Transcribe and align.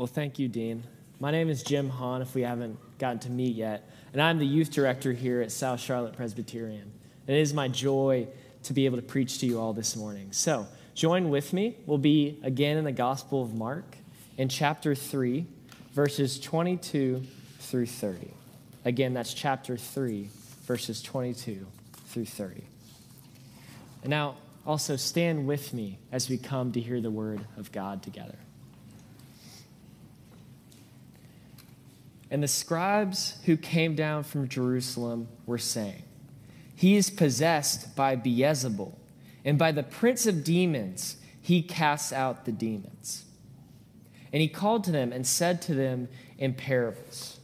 Well, 0.00 0.06
thank 0.06 0.38
you, 0.38 0.48
Dean. 0.48 0.82
My 1.18 1.30
name 1.30 1.50
is 1.50 1.62
Jim 1.62 1.90
Hahn, 1.90 2.22
if 2.22 2.34
we 2.34 2.40
haven't 2.40 2.78
gotten 2.98 3.18
to 3.18 3.30
meet 3.30 3.54
yet, 3.54 3.86
and 4.14 4.22
I'm 4.22 4.38
the 4.38 4.46
youth 4.46 4.70
director 4.70 5.12
here 5.12 5.42
at 5.42 5.52
South 5.52 5.78
Charlotte 5.78 6.16
Presbyterian. 6.16 6.90
And 7.28 7.36
it 7.36 7.38
is 7.38 7.52
my 7.52 7.68
joy 7.68 8.26
to 8.62 8.72
be 8.72 8.86
able 8.86 8.96
to 8.96 9.02
preach 9.02 9.40
to 9.40 9.46
you 9.46 9.60
all 9.60 9.74
this 9.74 9.96
morning. 9.96 10.28
So, 10.32 10.66
join 10.94 11.28
with 11.28 11.52
me. 11.52 11.76
We'll 11.84 11.98
be 11.98 12.40
again 12.42 12.78
in 12.78 12.84
the 12.84 12.92
Gospel 12.92 13.42
of 13.42 13.52
Mark 13.52 13.84
in 14.38 14.48
chapter 14.48 14.94
3, 14.94 15.44
verses 15.92 16.40
22 16.40 17.22
through 17.58 17.84
30. 17.84 18.32
Again, 18.86 19.12
that's 19.12 19.34
chapter 19.34 19.76
3, 19.76 20.30
verses 20.62 21.02
22 21.02 21.66
through 22.06 22.24
30. 22.24 22.64
And 24.04 24.08
now, 24.08 24.36
also 24.66 24.96
stand 24.96 25.46
with 25.46 25.74
me 25.74 25.98
as 26.10 26.30
we 26.30 26.38
come 26.38 26.72
to 26.72 26.80
hear 26.80 27.02
the 27.02 27.10
word 27.10 27.44
of 27.58 27.70
God 27.70 28.02
together. 28.02 28.38
And 32.30 32.42
the 32.42 32.48
scribes 32.48 33.38
who 33.44 33.56
came 33.56 33.94
down 33.94 34.22
from 34.22 34.48
Jerusalem 34.48 35.28
were 35.46 35.58
saying, 35.58 36.04
He 36.74 36.96
is 36.96 37.10
possessed 37.10 37.96
by 37.96 38.14
Beelzebul, 38.16 38.94
and 39.44 39.58
by 39.58 39.72
the 39.72 39.82
prince 39.82 40.26
of 40.26 40.44
demons 40.44 41.16
he 41.40 41.62
casts 41.62 42.12
out 42.12 42.44
the 42.44 42.52
demons. 42.52 43.24
And 44.32 44.40
he 44.40 44.48
called 44.48 44.84
to 44.84 44.92
them 44.92 45.12
and 45.12 45.26
said 45.26 45.60
to 45.62 45.74
them 45.74 46.08
in 46.38 46.54
parables, 46.54 47.40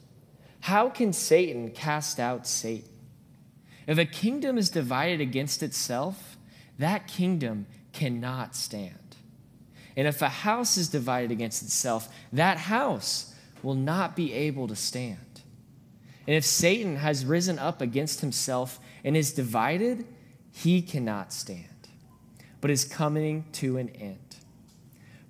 How 0.61 0.89
can 0.89 1.13
Satan 1.13 1.71
cast 1.71 2.21
out 2.21 2.47
Satan? 2.47 2.89
If 3.89 3.99
a 3.99 4.05
kingdom 4.05 4.59
is 4.59 4.71
divided 4.71 5.21
against 5.21 5.63
itself, 5.63 6.37
that 6.79 7.09
kingdom 7.09 7.67
cannot 7.93 8.55
stand. 8.55 9.17
And 9.97 10.07
if 10.07 10.21
a 10.23 10.29
house 10.29 10.77
is 10.77 10.89
divided 10.89 11.31
against 11.31 11.63
itself, 11.63 12.09
that 12.33 12.59
house 12.59 13.35
will 13.67 13.75
not 13.75 14.15
be 14.15 14.33
able 14.33 14.69
to 14.69 14.77
stand. 14.77 15.41
And 16.29 16.37
if 16.37 16.45
Satan 16.45 16.99
has 16.99 17.27
risen 17.27 17.59
up 17.59 17.81
against 17.81 18.21
himself 18.21 18.79
and 19.03 19.17
is 19.17 19.33
divided, 19.33 20.07
he 20.53 20.81
cannot 20.81 21.33
stand, 21.33 21.89
but 22.61 22.71
is 22.71 22.85
coming 22.85 23.45
to 23.55 23.77
an 23.77 23.89
end. 23.89 24.37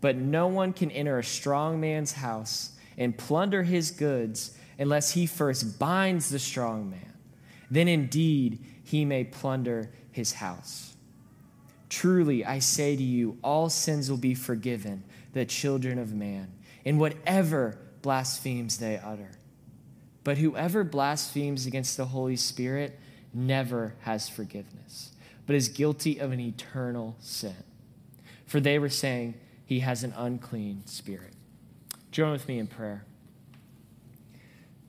But 0.03 0.17
no 0.17 0.49
one 0.49 0.75
can 0.75 0.91
enter 0.91 1.19
a 1.19 1.25
strong 1.25 1.81
man's 1.81 2.13
house 2.13 2.73
and 2.99 3.17
plunder 3.17 3.63
his 3.63 3.91
goods 3.91 4.55
unless 4.79 5.13
he 5.13 5.25
first 5.25 5.79
binds 5.79 6.29
the 6.29 6.39
strong 6.39 6.91
man. 6.91 7.15
Then 7.71 7.89
indeed 7.89 8.63
he 8.85 9.07
may 9.07 9.25
plunder 9.25 9.91
his 10.13 10.35
house. 10.35 10.95
Truly, 11.89 12.45
I 12.45 12.59
say 12.59 12.97
to 12.97 13.03
you, 13.03 13.39
all 13.43 13.71
sins 13.71 14.11
will 14.11 14.19
be 14.19 14.35
forgiven 14.35 15.05
the 15.33 15.47
children 15.47 15.99
of 15.99 16.13
man, 16.13 16.53
and 16.85 17.01
whatever 17.01 17.79
blasphemes 18.07 18.79
they 18.79 18.97
utter. 18.99 19.33
But 20.23 20.39
whoever 20.39 20.85
blasphemes 20.85 21.67
against 21.67 21.97
the 21.97 22.05
Holy 22.05 22.37
Spirit 22.37 23.01
never 23.35 23.97
has 24.03 24.29
forgiveness, 24.29 25.11
but 25.45 25.57
is 25.57 25.69
guilty 25.69 26.21
of 26.21 26.31
an 26.31 26.39
eternal 26.39 27.17
sin. 27.19 27.57
For 28.47 28.61
they 28.61 28.79
were 28.79 28.91
saying 28.91 29.35
he 29.65 29.81
has 29.81 30.05
an 30.05 30.15
unclean 30.17 30.87
spirit. 30.87 31.33
Join 32.13 32.31
with 32.31 32.47
me 32.47 32.61
in 32.61 32.69
prayer. 32.69 33.05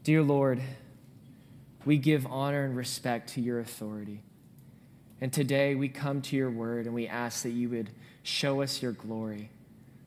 Dear 0.04 0.22
Lord, 0.22 0.62
we 1.86 1.98
give 1.98 2.28
honor 2.28 2.66
and 2.66 2.78
respect 2.78 3.30
to 3.30 3.42
your 3.42 3.60
authority. 3.60 4.22
And 5.22 5.34
today 5.34 5.74
we 5.74 5.90
come 5.90 6.22
to 6.22 6.36
your 6.36 6.52
word 6.52 6.86
and 6.86 6.94
we 6.94 7.08
ask 7.08 7.42
that 7.42 7.50
you 7.50 7.68
would 7.70 7.90
show 8.22 8.62
us 8.62 8.80
your 8.80 8.92
glory, 8.92 9.50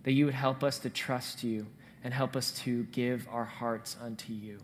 that 0.04 0.12
you 0.12 0.26
would 0.26 0.34
help 0.34 0.62
us 0.62 0.78
to 0.78 0.90
trust 0.90 1.42
you 1.42 1.66
and 2.02 2.14
help 2.14 2.36
us 2.36 2.50
to 2.52 2.84
give 2.84 3.26
our 3.30 3.44
hearts 3.44 3.96
unto 4.02 4.32
you. 4.32 4.58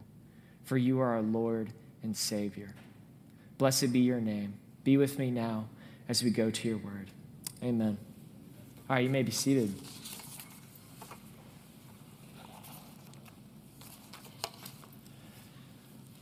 For 0.65 0.77
you 0.77 1.01
are 1.01 1.15
our 1.15 1.23
Lord 1.23 1.71
and 2.03 2.17
Savior. 2.17 2.75
Blessed 3.59 3.93
be 3.93 4.01
your 4.01 4.21
name. 4.21 4.55
Be 4.85 4.97
with 4.97 5.19
me 5.19 5.31
now 5.31 5.69
as 6.09 6.23
we 6.23 6.31
go 6.31 6.51
to 6.51 6.69
your 6.69 6.79
word. 6.79 7.11
Amen. 7.63 7.99
All 8.89 8.97
right, 8.97 9.05
you 9.05 9.11
may 9.11 9.23
be 9.23 9.33
seated. 9.33 9.75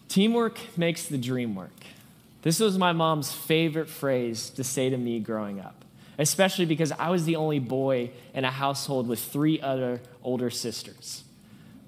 Teamwork 0.09 0.59
makes 0.77 1.07
the 1.07 1.19
dream 1.19 1.55
work. 1.55 1.71
This 2.43 2.61
was 2.61 2.79
my 2.79 2.93
mom's 2.93 3.33
favorite 3.33 3.89
phrase 3.89 4.51
to 4.51 4.63
say 4.63 4.89
to 4.91 4.97
me 4.97 5.19
growing 5.19 5.61
up 5.61 5.84
especially 6.19 6.67
because 6.67 6.93
I 6.93 7.11
was 7.11 7.25
the 7.25 7.37
only 7.37 7.59
boy 7.59 8.11
in 8.33 8.45
a 8.45 8.51
household 8.51 9.09
with 9.09 9.21
three 9.21 9.61
other 9.61 10.01
older 10.23 10.51
sisters. 10.51 11.25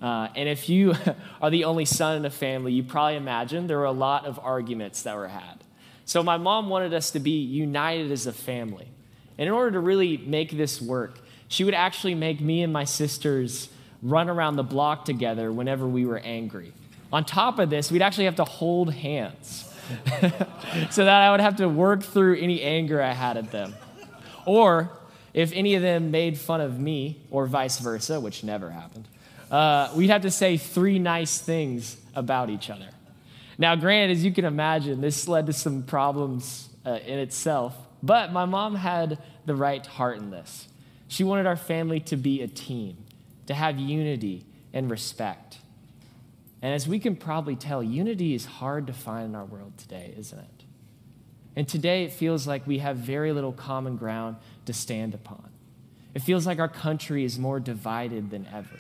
Uh, 0.01 0.29
and 0.37 0.49
if 0.49 0.69
you 0.69 0.95
are 1.41 1.51
the 1.51 1.65
only 1.65 1.85
son 1.85 2.17
in 2.17 2.25
a 2.25 2.31
family, 2.31 2.73
you 2.73 2.83
probably 2.83 3.17
imagine 3.17 3.67
there 3.67 3.79
were 3.79 3.85
a 3.85 3.93
lot 3.93 4.27
of 4.27 4.39
arguments 4.39 5.03
that 5.03 5.17
were 5.17 5.29
had. 5.29 5.65
So 6.05 6.23
my 6.23 6.37
mom 6.37 6.69
wanted 6.69 6.95
us 6.95 7.11
to 7.13 7.21
be 7.21 7.41
united 7.41 8.13
as 8.13 8.27
a 8.27 8.33
family. 8.33 8.89
And 9.39 9.49
in 9.49 9.53
order 9.53 9.73
to 9.73 9.81
really 9.81 10.17
make 10.17 10.51
this 10.51 10.81
work, 10.81 11.19
she 11.49 11.65
would 11.65 11.75
actually 11.75 12.15
make 12.15 12.41
me 12.41 12.63
and 12.63 12.73
my 12.73 12.85
sisters 12.85 13.69
run 14.03 14.29
around 14.29 14.57
the 14.57 14.63
block 14.63 15.05
together 15.05 15.53
whenever 15.53 15.87
we 15.87 16.07
were 16.07 16.19
angry. 16.19 16.73
On 17.13 17.25
top 17.25 17.59
of 17.59 17.71
this, 17.71 17.91
we'd 17.91 18.03
actually 18.03 18.25
have 18.25 18.37
to 18.37 18.45
hold 18.45 18.93
hands 18.93 19.73
so 20.91 21.05
that 21.05 21.23
I 21.23 21.31
would 21.31 21.41
have 21.41 21.57
to 21.57 21.69
work 21.69 22.03
through 22.03 22.39
any 22.39 22.63
anger 22.63 23.01
I 23.01 23.13
had 23.13 23.37
at 23.37 23.51
them. 23.51 23.75
Or 24.47 24.91
if 25.35 25.53
any 25.53 25.75
of 25.75 25.83
them 25.83 26.11
made 26.11 26.39
fun 26.39 26.63
of 26.63 26.79
me, 26.81 27.21
or 27.31 27.47
vice 27.47 27.79
versa, 27.79 28.19
which 28.19 28.43
never 28.43 28.71
happened, 28.71 29.07
uh, 29.51 29.93
we'd 29.95 30.09
have 30.09 30.23
to 30.23 30.31
say 30.31 30.57
three 30.57 30.99
nice 30.99 31.39
things 31.39 31.99
about 32.15 32.49
each 32.49 32.71
other. 32.71 32.89
Now, 33.59 33.75
granted, 33.77 34.17
as 34.17 34.25
you 34.25 34.33
can 34.33 34.45
imagine, 34.45 35.01
this 35.01 35.29
led 35.29 35.47
to 35.47 35.53
some 35.53 35.83
problems 35.83 36.69
uh, 36.85 36.99
in 37.07 37.19
itself, 37.19 37.77
but 38.03 38.33
my 38.33 38.45
mom 38.45 38.75
had 38.77 39.19
the 39.45 39.55
right 39.55 39.85
heart 39.85 40.19
in 40.19 40.31
this. 40.31 40.69
She 41.09 41.25
wanted 41.25 41.47
our 41.47 41.57
family 41.57 42.01
to 42.01 42.17
be 42.17 42.43
a 42.43 42.49
team, 42.49 42.97
to 43.47 43.55
have 43.55 43.79
unity 43.79 44.45
and 44.73 44.91
respect. 44.91 45.59
And 46.63 46.75
as 46.75 46.89
we 46.89 46.99
can 46.99 47.17
probably 47.17 47.57
tell, 47.57 47.83
unity 47.83 48.35
is 48.35 48.45
hard 48.45 48.87
to 48.89 48.93
find 48.93 49.27
in 49.27 49.35
our 49.35 49.45
world 49.45 49.79
today, 49.79 50.15
isn't 50.19 50.39
it? 50.39 50.56
And 51.57 51.67
today 51.67 52.05
it 52.05 52.13
feels 52.13 52.47
like 52.47 52.67
we 52.67 52.79
have 52.79 52.99
very 52.99 53.33
little 53.33 53.53
common 53.53 53.97
ground 53.97 54.37
to 54.67 54.75
stand 54.75 55.15
upon. 55.15 55.49
It 56.15 56.21
feels 56.21 56.47
like 56.47 56.59
our 56.59 56.69
country 56.69 57.25
is 57.25 57.39
more 57.39 57.59
divided 57.59 58.31
than 58.31 58.47
ever. 58.53 58.79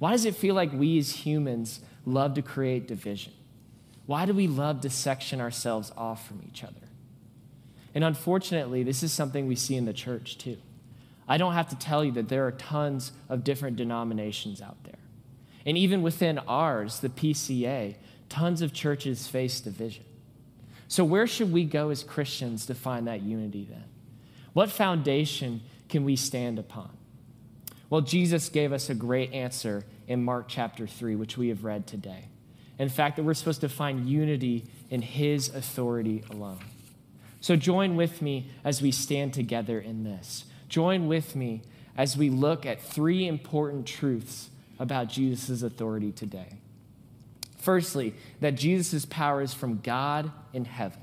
Why 0.00 0.10
does 0.10 0.24
it 0.24 0.34
feel 0.34 0.56
like 0.56 0.72
we 0.72 0.98
as 0.98 1.12
humans 1.24 1.80
love 2.04 2.34
to 2.34 2.42
create 2.42 2.88
division? 2.88 3.32
Why 4.06 4.26
do 4.26 4.34
we 4.34 4.48
love 4.48 4.80
to 4.80 4.90
section 4.90 5.40
ourselves 5.40 5.92
off 5.96 6.26
from 6.26 6.42
each 6.48 6.64
other? 6.64 6.74
And 7.94 8.02
unfortunately, 8.02 8.82
this 8.82 9.02
is 9.02 9.12
something 9.12 9.46
we 9.46 9.54
see 9.54 9.76
in 9.76 9.84
the 9.84 9.92
church 9.92 10.38
too. 10.38 10.56
I 11.28 11.36
don't 11.36 11.52
have 11.52 11.68
to 11.68 11.76
tell 11.76 12.04
you 12.04 12.10
that 12.12 12.28
there 12.28 12.46
are 12.46 12.52
tons 12.52 13.12
of 13.28 13.44
different 13.44 13.76
denominations 13.76 14.60
out 14.60 14.82
there. 14.82 14.98
And 15.64 15.78
even 15.78 16.02
within 16.02 16.38
ours, 16.40 16.98
the 16.98 17.08
PCA, 17.08 17.94
tons 18.28 18.60
of 18.60 18.72
churches 18.72 19.28
face 19.28 19.60
division. 19.60 20.04
So, 20.92 21.06
where 21.06 21.26
should 21.26 21.50
we 21.50 21.64
go 21.64 21.88
as 21.88 22.04
Christians 22.04 22.66
to 22.66 22.74
find 22.74 23.06
that 23.06 23.22
unity 23.22 23.66
then? 23.66 23.84
What 24.52 24.70
foundation 24.70 25.62
can 25.88 26.04
we 26.04 26.16
stand 26.16 26.58
upon? 26.58 26.90
Well, 27.88 28.02
Jesus 28.02 28.50
gave 28.50 28.74
us 28.74 28.90
a 28.90 28.94
great 28.94 29.32
answer 29.32 29.86
in 30.06 30.22
Mark 30.22 30.48
chapter 30.48 30.86
3, 30.86 31.16
which 31.16 31.38
we 31.38 31.48
have 31.48 31.64
read 31.64 31.86
today. 31.86 32.26
In 32.78 32.90
fact, 32.90 33.16
that 33.16 33.22
we're 33.22 33.32
supposed 33.32 33.62
to 33.62 33.70
find 33.70 34.06
unity 34.06 34.66
in 34.90 35.00
his 35.00 35.48
authority 35.48 36.24
alone. 36.30 36.60
So, 37.40 37.56
join 37.56 37.96
with 37.96 38.20
me 38.20 38.50
as 38.62 38.82
we 38.82 38.90
stand 38.90 39.32
together 39.32 39.80
in 39.80 40.04
this. 40.04 40.44
Join 40.68 41.08
with 41.08 41.34
me 41.34 41.62
as 41.96 42.18
we 42.18 42.28
look 42.28 42.66
at 42.66 42.82
three 42.82 43.26
important 43.26 43.86
truths 43.86 44.50
about 44.78 45.08
Jesus' 45.08 45.62
authority 45.62 46.12
today. 46.12 46.58
Firstly, 47.62 48.14
that 48.40 48.56
Jesus' 48.56 49.04
power 49.04 49.40
is 49.40 49.54
from 49.54 49.78
God 49.78 50.32
in 50.52 50.64
heaven. 50.64 50.98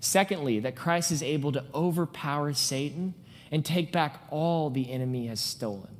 Secondly, 0.00 0.58
that 0.58 0.74
Christ 0.74 1.12
is 1.12 1.22
able 1.22 1.52
to 1.52 1.64
overpower 1.72 2.52
Satan 2.54 3.14
and 3.52 3.64
take 3.64 3.92
back 3.92 4.20
all 4.30 4.68
the 4.68 4.90
enemy 4.90 5.28
has 5.28 5.38
stolen. 5.38 5.96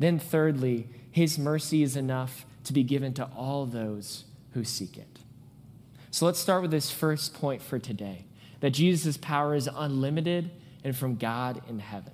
Then, 0.00 0.18
thirdly, 0.18 0.88
his 1.12 1.38
mercy 1.38 1.84
is 1.84 1.94
enough 1.94 2.44
to 2.64 2.72
be 2.72 2.82
given 2.82 3.14
to 3.14 3.26
all 3.36 3.64
those 3.64 4.24
who 4.54 4.64
seek 4.64 4.96
it. 4.96 5.20
So 6.10 6.26
let's 6.26 6.40
start 6.40 6.62
with 6.62 6.72
this 6.72 6.90
first 6.90 7.32
point 7.32 7.62
for 7.62 7.78
today 7.78 8.24
that 8.58 8.70
Jesus' 8.70 9.16
power 9.16 9.54
is 9.54 9.68
unlimited 9.72 10.50
and 10.82 10.96
from 10.96 11.14
God 11.14 11.62
in 11.68 11.78
heaven. 11.78 12.12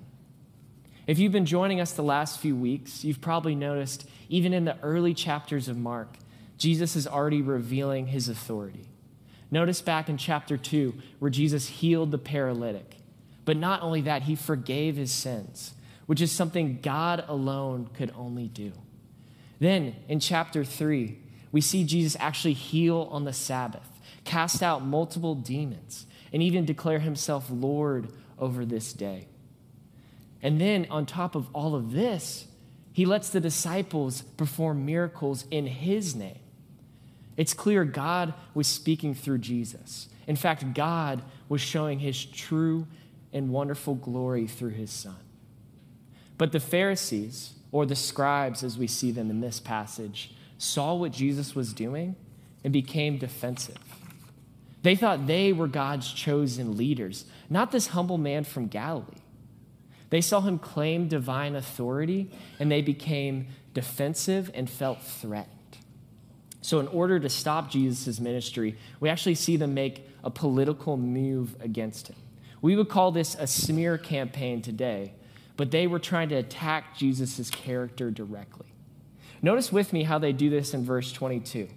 If 1.07 1.17
you've 1.17 1.31
been 1.31 1.47
joining 1.47 1.81
us 1.81 1.93
the 1.93 2.03
last 2.03 2.39
few 2.39 2.55
weeks, 2.55 3.03
you've 3.03 3.19
probably 3.19 3.55
noticed, 3.55 4.07
even 4.29 4.53
in 4.53 4.65
the 4.65 4.77
early 4.83 5.15
chapters 5.15 5.67
of 5.67 5.75
Mark, 5.75 6.17
Jesus 6.61 6.95
is 6.95 7.07
already 7.07 7.41
revealing 7.41 8.05
his 8.05 8.29
authority. 8.29 8.85
Notice 9.49 9.81
back 9.81 10.09
in 10.09 10.17
chapter 10.17 10.57
2 10.57 10.93
where 11.17 11.31
Jesus 11.31 11.67
healed 11.67 12.11
the 12.11 12.19
paralytic. 12.19 12.97
But 13.45 13.57
not 13.57 13.81
only 13.81 14.01
that, 14.01 14.21
he 14.21 14.35
forgave 14.35 14.95
his 14.95 15.11
sins, 15.11 15.73
which 16.05 16.21
is 16.21 16.31
something 16.31 16.77
God 16.79 17.25
alone 17.27 17.89
could 17.95 18.13
only 18.15 18.47
do. 18.47 18.73
Then 19.57 19.95
in 20.07 20.19
chapter 20.19 20.63
3, 20.63 21.17
we 21.51 21.61
see 21.61 21.83
Jesus 21.83 22.15
actually 22.19 22.53
heal 22.53 23.09
on 23.11 23.23
the 23.25 23.33
Sabbath, 23.33 23.99
cast 24.23 24.61
out 24.61 24.85
multiple 24.85 25.33
demons, 25.33 26.05
and 26.31 26.43
even 26.43 26.63
declare 26.63 26.99
himself 26.99 27.47
Lord 27.49 28.09
over 28.37 28.67
this 28.67 28.93
day. 28.93 29.27
And 30.43 30.61
then, 30.61 30.85
on 30.91 31.07
top 31.07 31.33
of 31.33 31.47
all 31.53 31.73
of 31.73 31.91
this, 31.91 32.45
he 32.93 33.07
lets 33.07 33.29
the 33.29 33.39
disciples 33.39 34.21
perform 34.21 34.85
miracles 34.85 35.45
in 35.49 35.65
his 35.65 36.15
name. 36.15 36.40
It's 37.37 37.53
clear 37.53 37.85
God 37.85 38.33
was 38.53 38.67
speaking 38.67 39.13
through 39.13 39.39
Jesus. 39.39 40.09
In 40.27 40.35
fact, 40.35 40.73
God 40.73 41.21
was 41.49 41.61
showing 41.61 41.99
his 41.99 42.23
true 42.23 42.87
and 43.33 43.49
wonderful 43.49 43.95
glory 43.95 44.47
through 44.47 44.71
his 44.71 44.91
son. 44.91 45.15
But 46.37 46.51
the 46.51 46.59
Pharisees, 46.59 47.53
or 47.71 47.85
the 47.85 47.95
scribes 47.95 48.63
as 48.63 48.77
we 48.77 48.87
see 48.87 49.11
them 49.11 49.29
in 49.29 49.41
this 49.41 49.59
passage, 49.59 50.33
saw 50.57 50.93
what 50.93 51.11
Jesus 51.11 51.55
was 51.55 51.73
doing 51.73 52.15
and 52.63 52.73
became 52.73 53.17
defensive. 53.17 53.77
They 54.83 54.95
thought 54.95 55.27
they 55.27 55.53
were 55.53 55.67
God's 55.67 56.11
chosen 56.11 56.75
leaders, 56.77 57.25
not 57.49 57.71
this 57.71 57.87
humble 57.87 58.17
man 58.17 58.43
from 58.43 58.67
Galilee. 58.67 59.05
They 60.09 60.21
saw 60.21 60.41
him 60.41 60.59
claim 60.59 61.07
divine 61.07 61.55
authority 61.55 62.31
and 62.59 62.71
they 62.71 62.81
became 62.81 63.47
defensive 63.73 64.51
and 64.53 64.69
felt 64.69 65.01
threatened. 65.01 65.60
So, 66.61 66.79
in 66.79 66.87
order 66.87 67.19
to 67.19 67.29
stop 67.29 67.71
Jesus' 67.71 68.19
ministry, 68.19 68.77
we 68.99 69.09
actually 69.09 69.35
see 69.35 69.57
them 69.57 69.73
make 69.73 70.07
a 70.23 70.29
political 70.29 70.95
move 70.95 71.55
against 71.59 72.07
him. 72.07 72.15
We 72.61 72.75
would 72.75 72.89
call 72.89 73.11
this 73.11 73.35
a 73.39 73.47
smear 73.47 73.97
campaign 73.97 74.61
today, 74.61 75.13
but 75.57 75.71
they 75.71 75.87
were 75.87 75.99
trying 75.99 76.29
to 76.29 76.35
attack 76.35 76.95
Jesus' 76.95 77.49
character 77.49 78.11
directly. 78.11 78.67
Notice 79.41 79.71
with 79.71 79.91
me 79.91 80.03
how 80.03 80.19
they 80.19 80.33
do 80.33 80.51
this 80.51 80.73
in 80.73 80.85
verse 80.85 81.11
22. 81.11 81.67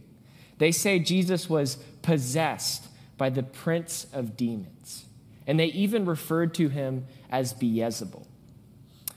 They 0.59 0.71
say 0.71 0.99
Jesus 0.99 1.49
was 1.49 1.77
possessed 2.03 2.87
by 3.17 3.31
the 3.31 3.43
prince 3.43 4.07
of 4.13 4.37
demons, 4.37 5.07
and 5.47 5.59
they 5.59 5.67
even 5.67 6.05
referred 6.05 6.55
to 6.55 6.69
him 6.69 7.07
as 7.31 7.55
Beelzebul. 7.55 8.27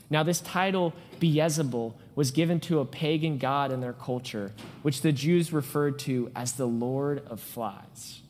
Now, 0.09 0.23
this 0.23 0.39
title, 0.39 0.93
Beelzebul, 1.19 1.93
was 2.17 2.31
given 2.31 2.59
to 2.59 2.79
a 2.79 2.85
pagan 2.85 3.37
god 3.37 3.71
in 3.71 3.79
their 3.79 3.93
culture, 3.93 4.51
which 4.81 5.01
the 5.01 5.11
Jews 5.11 5.53
referred 5.53 5.99
to 5.99 6.31
as 6.35 6.53
the 6.53 6.65
Lord 6.65 7.23
of 7.27 7.39
Flies. 7.39 8.21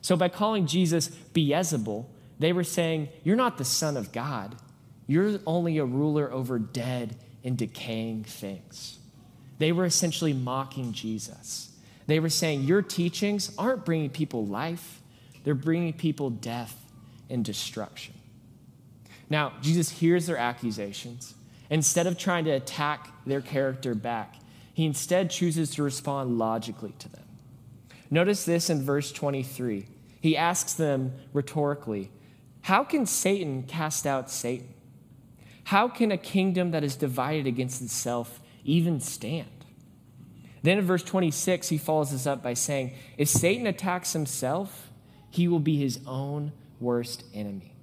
So, 0.00 0.14
by 0.14 0.28
calling 0.28 0.68
Jesus 0.68 1.08
Beelzebul, 1.34 2.06
they 2.38 2.52
were 2.52 2.62
saying, 2.62 3.08
You're 3.24 3.34
not 3.34 3.58
the 3.58 3.64
Son 3.64 3.96
of 3.96 4.12
God. 4.12 4.54
You're 5.08 5.40
only 5.44 5.78
a 5.78 5.84
ruler 5.84 6.32
over 6.32 6.60
dead 6.60 7.16
and 7.42 7.58
decaying 7.58 8.22
things. 8.22 9.00
They 9.58 9.72
were 9.72 9.86
essentially 9.86 10.32
mocking 10.32 10.92
Jesus. 10.92 11.72
They 12.06 12.20
were 12.20 12.28
saying, 12.28 12.62
Your 12.62 12.80
teachings 12.80 13.52
aren't 13.58 13.84
bringing 13.84 14.10
people 14.10 14.46
life, 14.46 15.02
they're 15.42 15.54
bringing 15.54 15.94
people 15.94 16.30
death 16.30 16.80
and 17.28 17.44
destruction. 17.44 18.14
Now, 19.28 19.54
Jesus 19.62 19.90
hears 19.90 20.26
their 20.26 20.36
accusations. 20.36 21.34
Instead 21.70 22.06
of 22.06 22.16
trying 22.16 22.44
to 22.44 22.50
attack 22.50 23.08
their 23.26 23.40
character 23.40 23.94
back, 23.94 24.36
he 24.72 24.84
instead 24.84 25.30
chooses 25.30 25.70
to 25.70 25.82
respond 25.82 26.38
logically 26.38 26.94
to 26.98 27.08
them. 27.08 27.24
Notice 28.10 28.44
this 28.44 28.70
in 28.70 28.82
verse 28.82 29.10
23. 29.10 29.86
He 30.20 30.36
asks 30.36 30.74
them 30.74 31.12
rhetorically, 31.32 32.10
How 32.62 32.84
can 32.84 33.06
Satan 33.06 33.62
cast 33.64 34.06
out 34.06 34.30
Satan? 34.30 34.74
How 35.64 35.88
can 35.88 36.12
a 36.12 36.18
kingdom 36.18 36.70
that 36.70 36.84
is 36.84 36.94
divided 36.94 37.46
against 37.46 37.82
itself 37.82 38.40
even 38.64 39.00
stand? 39.00 39.48
Then 40.62 40.78
in 40.78 40.84
verse 40.84 41.02
26, 41.02 41.68
he 41.68 41.78
follows 41.78 42.10
this 42.10 42.26
up 42.26 42.42
by 42.42 42.54
saying, 42.54 42.94
If 43.16 43.28
Satan 43.28 43.66
attacks 43.66 44.12
himself, 44.12 44.90
he 45.30 45.48
will 45.48 45.60
be 45.60 45.76
his 45.76 46.00
own 46.06 46.52
worst 46.80 47.24
enemy. 47.34 47.74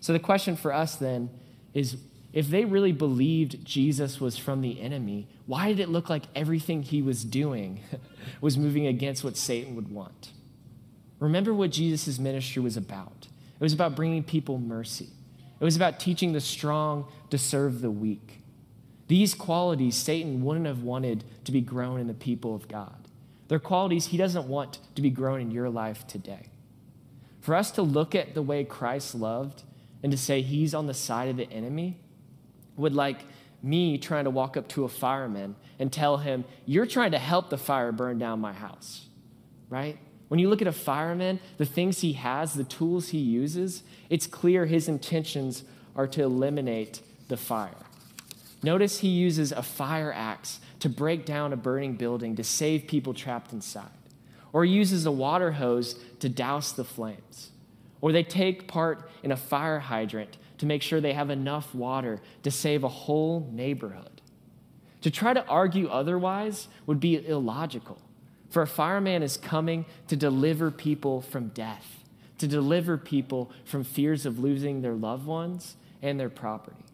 So 0.00 0.12
the 0.12 0.18
question 0.18 0.56
for 0.56 0.72
us 0.72 0.96
then 0.96 1.30
is 1.74 1.96
if 2.38 2.46
they 2.50 2.64
really 2.64 2.92
believed 2.92 3.64
Jesus 3.64 4.20
was 4.20 4.38
from 4.38 4.60
the 4.60 4.80
enemy, 4.80 5.26
why 5.46 5.66
did 5.66 5.80
it 5.80 5.88
look 5.88 6.08
like 6.08 6.22
everything 6.36 6.84
he 6.84 7.02
was 7.02 7.24
doing 7.24 7.80
was 8.40 8.56
moving 8.56 8.86
against 8.86 9.24
what 9.24 9.36
Satan 9.36 9.74
would 9.74 9.90
want? 9.90 10.30
Remember 11.18 11.52
what 11.52 11.72
Jesus' 11.72 12.16
ministry 12.16 12.62
was 12.62 12.76
about. 12.76 13.26
It 13.26 13.60
was 13.60 13.72
about 13.72 13.96
bringing 13.96 14.22
people 14.22 14.56
mercy. 14.56 15.08
It 15.58 15.64
was 15.64 15.74
about 15.74 15.98
teaching 15.98 16.32
the 16.32 16.40
strong 16.40 17.06
to 17.30 17.38
serve 17.38 17.80
the 17.80 17.90
weak. 17.90 18.40
These 19.08 19.34
qualities 19.34 19.96
Satan 19.96 20.44
wouldn't 20.44 20.66
have 20.66 20.84
wanted 20.84 21.24
to 21.42 21.50
be 21.50 21.60
grown 21.60 21.98
in 21.98 22.06
the 22.06 22.14
people 22.14 22.54
of 22.54 22.68
God. 22.68 23.08
They're 23.48 23.58
qualities 23.58 24.06
he 24.06 24.16
doesn't 24.16 24.46
want 24.46 24.78
to 24.94 25.02
be 25.02 25.10
grown 25.10 25.40
in 25.40 25.50
your 25.50 25.70
life 25.70 26.06
today. 26.06 26.50
For 27.40 27.56
us 27.56 27.72
to 27.72 27.82
look 27.82 28.14
at 28.14 28.34
the 28.34 28.42
way 28.42 28.62
Christ 28.62 29.16
loved 29.16 29.64
and 30.04 30.12
to 30.12 30.18
say 30.18 30.40
he's 30.40 30.72
on 30.72 30.86
the 30.86 30.94
side 30.94 31.30
of 31.30 31.36
the 31.36 31.50
enemy 31.50 31.98
would 32.78 32.94
like 32.94 33.20
me 33.62 33.98
trying 33.98 34.24
to 34.24 34.30
walk 34.30 34.56
up 34.56 34.68
to 34.68 34.84
a 34.84 34.88
fireman 34.88 35.56
and 35.78 35.92
tell 35.92 36.16
him, 36.16 36.44
You're 36.64 36.86
trying 36.86 37.10
to 37.10 37.18
help 37.18 37.50
the 37.50 37.58
fire 37.58 37.92
burn 37.92 38.18
down 38.18 38.40
my 38.40 38.52
house, 38.52 39.06
right? 39.68 39.98
When 40.28 40.40
you 40.40 40.48
look 40.48 40.62
at 40.62 40.68
a 40.68 40.72
fireman, 40.72 41.40
the 41.56 41.64
things 41.64 42.00
he 42.00 42.12
has, 42.14 42.54
the 42.54 42.64
tools 42.64 43.08
he 43.08 43.18
uses, 43.18 43.82
it's 44.10 44.26
clear 44.26 44.66
his 44.66 44.88
intentions 44.88 45.64
are 45.96 46.06
to 46.08 46.22
eliminate 46.22 47.00
the 47.28 47.36
fire. 47.36 47.74
Notice 48.62 48.98
he 48.98 49.08
uses 49.08 49.52
a 49.52 49.62
fire 49.62 50.12
axe 50.12 50.60
to 50.80 50.88
break 50.88 51.24
down 51.24 51.52
a 51.52 51.56
burning 51.56 51.94
building 51.94 52.36
to 52.36 52.44
save 52.44 52.86
people 52.86 53.14
trapped 53.14 53.52
inside, 53.52 53.88
or 54.52 54.64
he 54.64 54.72
uses 54.72 55.06
a 55.06 55.12
water 55.12 55.52
hose 55.52 55.94
to 56.20 56.28
douse 56.28 56.72
the 56.72 56.84
flames, 56.84 57.50
or 58.00 58.12
they 58.12 58.22
take 58.22 58.68
part 58.68 59.08
in 59.22 59.32
a 59.32 59.36
fire 59.36 59.78
hydrant 59.78 60.36
to 60.58 60.66
make 60.66 60.82
sure 60.82 61.00
they 61.00 61.12
have 61.12 61.30
enough 61.30 61.74
water 61.74 62.20
to 62.42 62.50
save 62.50 62.84
a 62.84 62.88
whole 62.88 63.48
neighborhood. 63.52 64.20
To 65.02 65.10
try 65.10 65.32
to 65.32 65.46
argue 65.46 65.88
otherwise 65.88 66.68
would 66.86 67.00
be 67.00 67.24
illogical. 67.26 68.00
For 68.50 68.62
a 68.62 68.66
fireman 68.66 69.22
is 69.22 69.36
coming 69.36 69.86
to 70.08 70.16
deliver 70.16 70.70
people 70.70 71.20
from 71.20 71.48
death, 71.48 72.02
to 72.38 72.46
deliver 72.46 72.96
people 72.96 73.50
from 73.64 73.84
fears 73.84 74.26
of 74.26 74.38
losing 74.38 74.82
their 74.82 74.94
loved 74.94 75.26
ones 75.26 75.76
and 76.02 76.18
their 76.18 76.30
property. 76.30 76.84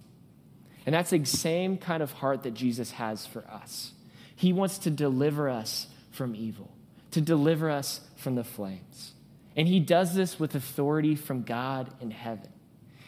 And 0.87 0.95
that's 0.95 1.11
the 1.11 1.25
same 1.25 1.79
kind 1.79 2.03
of 2.03 2.13
heart 2.13 2.43
that 2.43 2.55
Jesus 2.55 2.93
has 2.93 3.25
for 3.25 3.45
us. 3.49 3.93
He 4.37 4.53
wants 4.53 4.79
to 4.79 4.91
deliver 4.91 5.49
us 5.49 5.87
from 6.11 6.35
evil, 6.35 6.71
to 7.13 7.21
deliver 7.21 7.71
us 7.71 8.01
from 8.17 8.35
the 8.35 8.45
flames. 8.45 9.13
And 9.57 9.69
he 9.69 9.81
does 9.81 10.15
this 10.15 10.39
with 10.39 10.55
authority 10.55 11.15
from 11.15 11.43
God 11.43 11.89
in 12.01 12.11
heaven. 12.11 12.51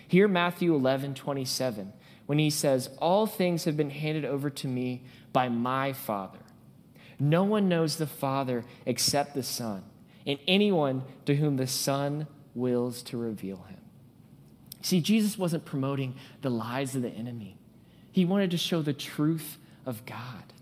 Hear 0.09 0.29
Matthew 0.29 0.75
11, 0.75 1.15
27, 1.15 1.93
when 2.27 2.39
he 2.39 2.51
says, 2.51 2.91
All 2.99 3.27
things 3.27 3.65
have 3.65 3.77
been 3.77 3.91
handed 3.91 4.25
over 4.25 4.51
to 4.51 4.69
me 4.69 5.03
by 5.33 5.49
my 5.49 5.93
Father. 5.93 6.39
No 7.19 7.45
one 7.45 7.69
knows 7.69 7.97
the 7.97 8.07
Father 8.07 8.65
except 8.85 9.35
the 9.35 9.43
Son, 9.43 9.83
and 10.27 10.39
anyone 10.47 11.03
to 11.25 11.37
whom 11.37 11.57
the 11.57 11.67
Son 11.67 12.27
wills 12.55 13.03
to 13.03 13.17
reveal 13.17 13.65
him. 13.69 13.81
See, 14.83 15.01
Jesus 15.01 15.37
wasn't 15.37 15.65
promoting 15.65 16.15
the 16.43 16.51
lies 16.51 16.95
of 16.95 17.03
the 17.03 17.11
enemy, 17.11 17.57
he 18.13 18.25
wanted 18.25 18.51
to 18.53 18.57
show 18.57 18.83
the 18.83 18.93
truth 18.93 19.59
of 19.85 20.05
God. 20.07 20.53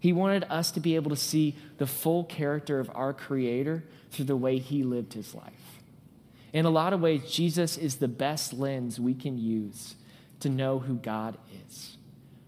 He 0.00 0.12
wanted 0.12 0.44
us 0.44 0.70
to 0.72 0.80
be 0.80 0.94
able 0.94 1.10
to 1.10 1.16
see 1.16 1.56
the 1.78 1.86
full 1.86 2.24
character 2.24 2.78
of 2.78 2.90
our 2.94 3.12
Creator 3.12 3.84
through 4.10 4.26
the 4.26 4.36
way 4.36 4.58
He 4.58 4.82
lived 4.82 5.14
His 5.14 5.34
life. 5.34 5.52
In 6.52 6.64
a 6.64 6.70
lot 6.70 6.92
of 6.92 7.00
ways, 7.00 7.30
Jesus 7.30 7.76
is 7.76 7.96
the 7.96 8.08
best 8.08 8.52
lens 8.52 8.98
we 8.98 9.14
can 9.14 9.38
use 9.38 9.94
to 10.40 10.48
know 10.48 10.78
who 10.78 10.94
God 10.94 11.36
is. 11.66 11.96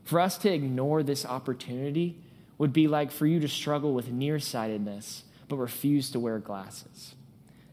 For 0.05 0.21
us 0.21 0.39
to 0.39 0.53
ignore 0.53 1.03
this 1.03 1.25
opportunity 1.25 2.19
would 2.59 2.73
be 2.73 2.89
like 2.89 3.11
for 3.11 3.27
you 3.27 3.41
to 3.41 3.49
struggle 3.49 3.95
with 3.95 4.11
nearsightedness 4.11 5.25
but 5.51 5.57
refuse 5.57 6.11
to 6.13 6.21
wear 6.21 6.39
glasses. 6.39 7.15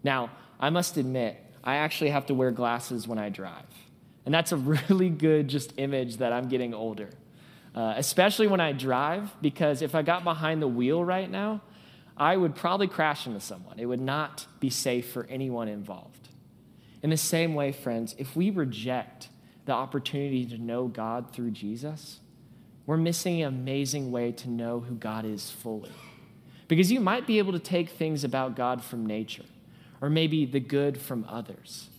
Now, 0.04 0.32
I 0.60 0.70
must 0.70 0.98
admit, 0.98 1.42
I 1.64 1.76
actually 1.76 2.10
have 2.10 2.26
to 2.26 2.34
wear 2.34 2.52
glasses 2.52 3.08
when 3.08 3.20
I 3.20 3.30
drive. 3.30 3.64
And 4.26 4.34
that's 4.34 4.52
a 4.52 4.58
really 4.90 5.10
good 5.10 5.48
just 5.48 5.74
image 5.78 6.18
that 6.18 6.34
I'm 6.34 6.50
getting 6.50 6.74
older. 6.74 7.10
Uh, 7.74 7.94
especially 7.96 8.48
when 8.48 8.60
I 8.60 8.72
drive, 8.72 9.32
because 9.42 9.82
if 9.84 9.94
I 9.94 10.02
got 10.02 10.24
behind 10.24 10.62
the 10.62 10.68
wheel 10.68 11.04
right 11.04 11.30
now, 11.30 11.62
I 12.18 12.36
would 12.36 12.56
probably 12.56 12.88
crash 12.88 13.28
into 13.28 13.40
someone. 13.40 13.80
It 13.80 13.86
would 13.86 14.02
not 14.02 14.48
be 14.60 14.70
safe 14.70 15.12
for 15.12 15.26
anyone 15.30 15.68
involved. 15.68 16.30
In 17.04 17.12
the 17.12 17.18
same 17.18 17.54
way, 17.54 17.72
friends, 17.72 18.16
if 18.18 18.36
we 18.36 18.50
reject 18.50 19.30
the 19.66 19.74
opportunity 19.74 20.46
to 20.48 20.58
know 20.58 20.88
God 20.88 21.32
through 21.32 21.52
Jesus, 21.52 22.20
we're 22.86 22.98
missing 22.98 23.42
an 23.42 23.50
amazing 23.50 24.12
way 24.12 24.32
to 24.32 24.50
know 24.50 24.80
who 24.80 24.96
God 24.96 25.26
is 25.26 25.52
fully. 25.52 25.92
Because 26.68 26.92
you 26.92 27.00
might 27.00 27.28
be 27.28 27.38
able 27.38 27.54
to 27.54 27.60
take 27.60 27.90
things 27.90 28.24
about 28.24 28.56
God 28.56 28.84
from 28.84 29.06
nature, 29.06 29.46
or 30.02 30.10
maybe 30.10 30.46
the 30.46 30.60
good 30.60 31.00
from 31.00 31.26
others. 31.30 31.90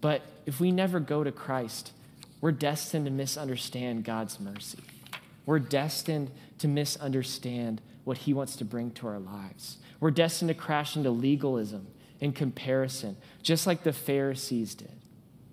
But 0.00 0.22
if 0.46 0.60
we 0.60 0.70
never 0.72 1.00
go 1.00 1.24
to 1.24 1.32
Christ, 1.32 1.92
we're 2.40 2.52
destined 2.52 3.06
to 3.06 3.10
misunderstand 3.10 4.04
God's 4.04 4.40
mercy. 4.40 4.78
we're 5.44 5.58
destined 5.60 6.30
to 6.58 6.68
misunderstand 6.68 7.80
what 8.06 8.18
He 8.18 8.32
wants 8.32 8.54
to 8.54 8.64
bring 8.64 8.92
to 8.92 9.08
our 9.08 9.18
lives. 9.18 9.78
We're 9.98 10.12
destined 10.12 10.48
to 10.48 10.54
crash 10.54 10.96
into 10.96 11.10
legalism 11.10 11.88
and 12.20 12.32
comparison, 12.32 13.16
just 13.42 13.66
like 13.66 13.82
the 13.82 13.92
Pharisees 13.92 14.76
did. 14.76 14.92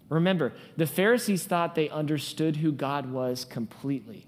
Remember, 0.07 0.53
the 0.77 0.85
Pharisees 0.85 1.45
thought 1.45 1.73
they 1.73 1.89
understood 1.89 2.57
who 2.57 2.71
God 2.71 3.11
was 3.11 3.43
completely. 3.43 4.27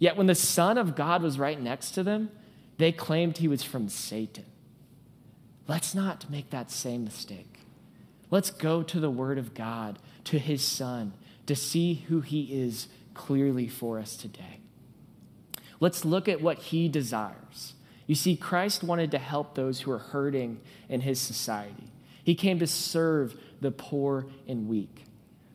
Yet 0.00 0.16
when 0.16 0.26
the 0.26 0.34
Son 0.34 0.76
of 0.76 0.96
God 0.96 1.22
was 1.22 1.38
right 1.38 1.60
next 1.60 1.92
to 1.92 2.02
them, 2.02 2.30
they 2.78 2.90
claimed 2.90 3.38
he 3.38 3.46
was 3.46 3.62
from 3.62 3.88
Satan. 3.88 4.46
Let's 5.68 5.94
not 5.94 6.28
make 6.28 6.50
that 6.50 6.72
same 6.72 7.04
mistake. 7.04 7.60
Let's 8.28 8.50
go 8.50 8.82
to 8.82 8.98
the 8.98 9.10
Word 9.10 9.38
of 9.38 9.54
God, 9.54 10.00
to 10.24 10.38
His 10.38 10.62
Son, 10.62 11.12
to 11.46 11.54
see 11.54 11.94
who 12.08 12.22
He 12.22 12.62
is 12.62 12.88
clearly 13.14 13.68
for 13.68 14.00
us 14.00 14.16
today. 14.16 14.59
Let's 15.80 16.04
look 16.04 16.28
at 16.28 16.40
what 16.40 16.58
He 16.58 16.88
desires. 16.88 17.74
You 18.06 18.14
see, 18.14 18.36
Christ 18.36 18.84
wanted 18.84 19.10
to 19.12 19.18
help 19.18 19.54
those 19.54 19.80
who 19.80 19.90
are 19.90 19.98
hurting 19.98 20.60
in 20.88 21.00
His 21.00 21.20
society, 21.20 21.90
He 22.22 22.34
came 22.34 22.58
to 22.58 22.66
serve 22.66 23.34
the 23.60 23.70
poor 23.70 24.26
and 24.46 24.68
weak. 24.68 25.06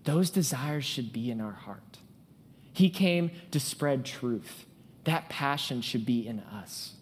Those 0.04 0.30
desires 0.30 0.86
should 0.86 1.12
be 1.12 1.32
in 1.32 1.42
our 1.42 1.52
heart. 1.52 2.00
He 2.74 2.90
came 2.90 3.32
to 3.52 3.60
spread 3.60 4.06
truth. 4.06 4.66
That 5.06 5.30
passion 5.30 5.82
should 5.82 6.06
be 6.06 6.28
in 6.28 6.40
us. 6.40 6.96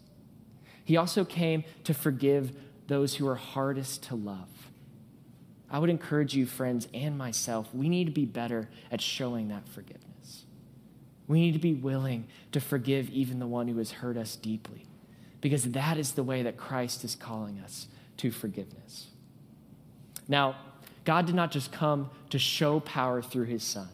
He 0.84 0.96
also 0.96 1.24
came 1.24 1.64
to 1.84 1.94
forgive 1.94 2.52
those 2.86 3.16
who 3.16 3.26
are 3.26 3.34
hardest 3.34 4.04
to 4.04 4.14
love. 4.14 4.48
I 5.70 5.78
would 5.78 5.90
encourage 5.90 6.34
you, 6.34 6.46
friends, 6.46 6.86
and 6.94 7.18
myself, 7.18 7.74
we 7.74 7.88
need 7.88 8.04
to 8.04 8.12
be 8.12 8.26
better 8.26 8.68
at 8.90 9.00
showing 9.00 9.48
that 9.48 9.68
forgiveness. 9.68 10.13
We 11.26 11.40
need 11.40 11.52
to 11.52 11.58
be 11.58 11.74
willing 11.74 12.26
to 12.52 12.60
forgive 12.60 13.08
even 13.10 13.38
the 13.38 13.46
one 13.46 13.68
who 13.68 13.78
has 13.78 13.92
hurt 13.92 14.16
us 14.16 14.36
deeply, 14.36 14.86
because 15.40 15.64
that 15.72 15.96
is 15.96 16.12
the 16.12 16.22
way 16.22 16.42
that 16.42 16.56
Christ 16.56 17.04
is 17.04 17.14
calling 17.14 17.60
us 17.60 17.88
to 18.18 18.30
forgiveness. 18.30 19.08
Now, 20.28 20.56
God 21.04 21.26
did 21.26 21.34
not 21.34 21.50
just 21.50 21.72
come 21.72 22.10
to 22.30 22.38
show 22.38 22.80
power 22.80 23.22
through 23.22 23.44
his 23.44 23.62
son. 23.62 23.88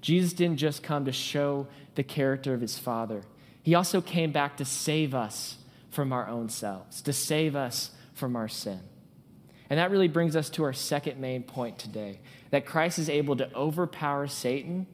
Jesus 0.00 0.32
didn't 0.32 0.58
just 0.58 0.82
come 0.82 1.04
to 1.04 1.12
show 1.12 1.66
the 1.94 2.02
character 2.02 2.54
of 2.54 2.60
his 2.60 2.78
Father, 2.78 3.22
he 3.62 3.74
also 3.74 4.00
came 4.00 4.30
back 4.30 4.58
to 4.58 4.64
save 4.64 5.12
us 5.12 5.56
from 5.90 6.12
our 6.12 6.28
own 6.28 6.48
selves, 6.48 7.02
to 7.02 7.12
save 7.12 7.56
us 7.56 7.90
from 8.14 8.36
our 8.36 8.46
sin. 8.46 8.80
And 9.68 9.80
that 9.80 9.90
really 9.90 10.06
brings 10.06 10.36
us 10.36 10.48
to 10.50 10.62
our 10.62 10.72
second 10.72 11.20
main 11.20 11.42
point 11.42 11.78
today 11.78 12.20
that 12.50 12.64
Christ 12.64 13.00
is 13.00 13.08
able 13.08 13.34
to 13.36 13.52
overpower 13.56 14.28
Satan 14.28 14.86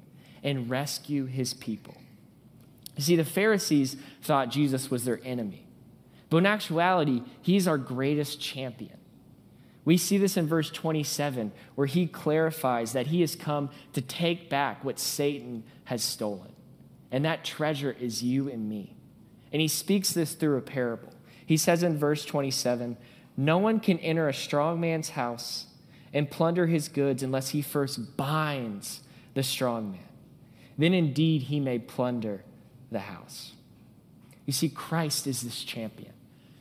and 0.43 0.69
rescue 0.69 1.27
his 1.27 1.55
people. 1.55 1.97
You 2.97 3.03
see, 3.03 3.17
the 3.17 3.25
Pharisees 3.25 3.97
thought 4.23 4.51
Jesus 4.51 4.91
was 4.91 5.05
their 5.05 5.21
enemy, 5.25 5.67
but 6.31 6.39
in 6.39 6.47
actuality, 6.47 7.23
he's 7.41 7.67
our 7.67 7.79
greatest 7.79 8.41
champion. 8.41 8.99
We 9.85 9.97
see 9.97 10.17
this 10.19 10.37
in 10.37 10.47
verse 10.47 10.71
27, 10.71 11.53
where 11.75 11.87
he 11.87 12.07
clarifies 12.07 12.93
that 12.93 13.09
he 13.09 13.21
has 13.23 13.35
come 13.35 13.71
to 13.95 14.01
take 14.01 14.49
back 14.49 14.85
what 14.85 14.99
Satan 14.99 15.65
has 15.85 16.03
stolen. 16.03 16.53
And 17.11 17.25
that 17.25 17.45
treasure 17.45 17.97
is 17.99 18.23
you 18.23 18.49
and 18.49 18.69
me. 18.69 18.95
And 19.53 19.61
he 19.61 19.69
speaks 19.69 20.13
this 20.13 20.35
through 20.35 20.57
a 20.57 20.63
parable. 20.63 21.13
He 21.45 21.57
says 21.57 21.83
in 21.83 21.99
verse 21.99 22.25
27 22.25 22.97
No 23.37 23.59
one 23.59 23.81
can 23.81 23.99
enter 23.99 24.29
a 24.29 24.35
strong 24.35 24.81
man's 24.81 25.11
house 25.11 25.67
and 26.15 26.31
plunder 26.31 26.67
his 26.67 26.89
goods 26.89 27.23
unless 27.23 27.51
he 27.51 27.61
first 27.61 28.17
binds 28.17 29.03
the 29.35 29.43
strong 29.43 29.93
man. 29.93 30.01
Then 30.79 30.95
indeed 30.95 31.43
he 31.43 31.61
may 31.61 31.79
plunder 31.79 32.45
the 32.91 33.01
house. 33.01 33.53
You 34.47 34.53
see, 34.53 34.69
Christ 34.69 35.27
is 35.27 35.43
this 35.43 35.63
champion. 35.63 36.13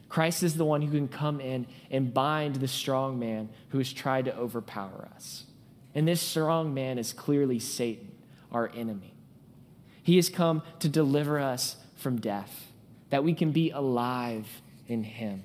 Christ 0.09 0.43
is 0.43 0.55
the 0.55 0.65
one 0.65 0.81
who 0.81 0.91
can 0.91 1.07
come 1.07 1.39
in 1.39 1.65
and 1.89 2.13
bind 2.13 2.55
the 2.55 2.67
strong 2.67 3.17
man 3.17 3.49
who 3.69 3.77
has 3.77 3.93
tried 3.93 4.25
to 4.25 4.37
overpower 4.37 5.07
us. 5.15 5.45
And 5.95 6.07
this 6.07 6.21
strong 6.21 6.73
man 6.73 6.97
is 6.97 7.13
clearly 7.13 7.59
Satan, 7.59 8.11
our 8.51 8.69
enemy. 8.75 9.13
He 10.03 10.17
has 10.17 10.29
come 10.29 10.63
to 10.79 10.89
deliver 10.89 11.39
us 11.39 11.77
from 11.95 12.19
death, 12.19 12.71
that 13.09 13.23
we 13.23 13.33
can 13.33 13.51
be 13.51 13.71
alive 13.71 14.61
in 14.87 15.03
him. 15.03 15.43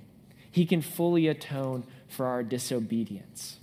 He 0.50 0.66
can 0.66 0.82
fully 0.82 1.28
atone 1.28 1.84
for 2.08 2.26
our 2.26 2.42
disobedience. 2.42 3.58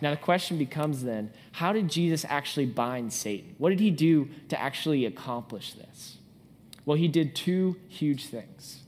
Now, 0.00 0.10
the 0.10 0.16
question 0.16 0.56
becomes 0.56 1.02
then 1.02 1.32
how 1.52 1.72
did 1.72 1.88
Jesus 1.88 2.24
actually 2.28 2.66
bind 2.66 3.12
Satan? 3.12 3.54
What 3.58 3.70
did 3.70 3.80
he 3.80 3.90
do 3.90 4.28
to 4.48 4.60
actually 4.60 5.04
accomplish 5.04 5.74
this? 5.74 6.16
Well, 6.84 6.96
he 6.96 7.08
did 7.08 7.34
two 7.34 7.76
huge 7.88 8.26
things. 8.26 8.82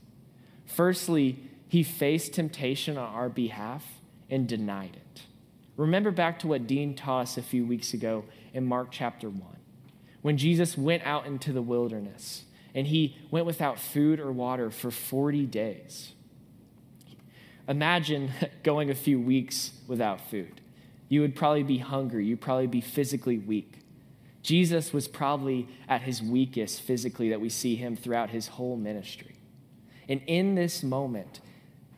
Firstly, 0.65 1.37
he 1.67 1.83
faced 1.83 2.33
temptation 2.33 2.97
on 2.97 3.13
our 3.13 3.29
behalf 3.29 3.85
and 4.29 4.47
denied 4.47 4.95
it. 4.95 5.21
Remember 5.77 6.11
back 6.11 6.39
to 6.39 6.47
what 6.47 6.67
Dean 6.67 6.95
taught 6.95 7.21
us 7.21 7.37
a 7.37 7.41
few 7.41 7.65
weeks 7.65 7.93
ago 7.93 8.25
in 8.53 8.65
Mark 8.65 8.89
chapter 8.91 9.29
1. 9.29 9.41
When 10.21 10.37
Jesus 10.37 10.77
went 10.77 11.03
out 11.03 11.25
into 11.25 11.51
the 11.51 11.61
wilderness 11.61 12.43
and 12.73 12.87
he 12.87 13.17
went 13.29 13.45
without 13.45 13.79
food 13.79 14.19
or 14.19 14.31
water 14.31 14.71
for 14.71 14.91
40 14.91 15.45
days. 15.45 16.13
Imagine 17.67 18.31
going 18.63 18.89
a 18.89 18.95
few 18.95 19.19
weeks 19.19 19.71
without 19.87 20.29
food. 20.29 20.61
You 21.13 21.21
would 21.21 21.35
probably 21.35 21.61
be 21.61 21.77
hungry, 21.77 22.25
you'd 22.25 22.41
probably 22.41 22.65
be 22.65 22.81
physically 22.81 23.37
weak. 23.37 23.81
Jesus 24.41 24.91
was 24.91 25.07
probably 25.07 25.67
at 25.87 26.01
his 26.01 26.23
weakest 26.23 26.81
physically 26.81 27.29
that 27.29 27.39
we 27.39 27.49
see 27.49 27.75
him 27.75 27.95
throughout 27.95 28.31
his 28.31 28.47
whole 28.47 28.75
ministry. 28.75 29.35
And 30.09 30.21
in 30.25 30.55
this 30.55 30.81
moment, 30.81 31.39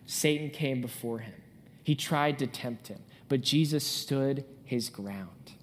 Satan 0.05 0.50
came 0.50 0.81
before 0.81 1.19
him. 1.19 1.34
He 1.81 1.95
tried 1.95 2.38
to 2.39 2.48
tempt 2.48 2.89
him, 2.89 3.00
but 3.29 3.39
Jesus 3.39 3.86
stood 3.86 4.43
his 4.65 4.89
ground. 4.89 5.53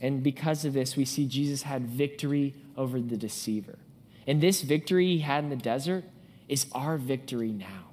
And 0.00 0.20
because 0.20 0.64
of 0.64 0.72
this, 0.72 0.96
we 0.96 1.04
see 1.04 1.28
Jesus 1.28 1.62
had 1.62 1.86
victory 1.86 2.52
over 2.76 3.00
the 3.00 3.16
deceiver. 3.16 3.78
And 4.26 4.40
this 4.40 4.62
victory 4.62 5.06
he 5.06 5.18
had 5.20 5.44
in 5.44 5.50
the 5.50 5.56
desert 5.56 6.02
is 6.48 6.66
our 6.72 6.96
victory 6.96 7.52
now. 7.52 7.92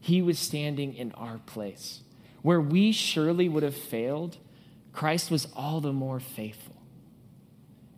He 0.00 0.22
was 0.22 0.40
standing 0.40 0.92
in 0.92 1.12
our 1.12 1.38
place. 1.38 2.00
Where 2.46 2.60
we 2.60 2.92
surely 2.92 3.48
would 3.48 3.64
have 3.64 3.74
failed, 3.74 4.36
Christ 4.92 5.32
was 5.32 5.48
all 5.56 5.80
the 5.80 5.92
more 5.92 6.20
faithful. 6.20 6.80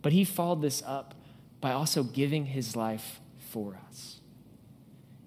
But 0.01 0.11
he 0.11 0.23
followed 0.23 0.63
this 0.63 0.81
up 0.87 1.13
by 1.61 1.71
also 1.71 2.01
giving 2.01 2.47
his 2.47 2.75
life 2.75 3.19
for 3.37 3.77
us. 3.87 4.21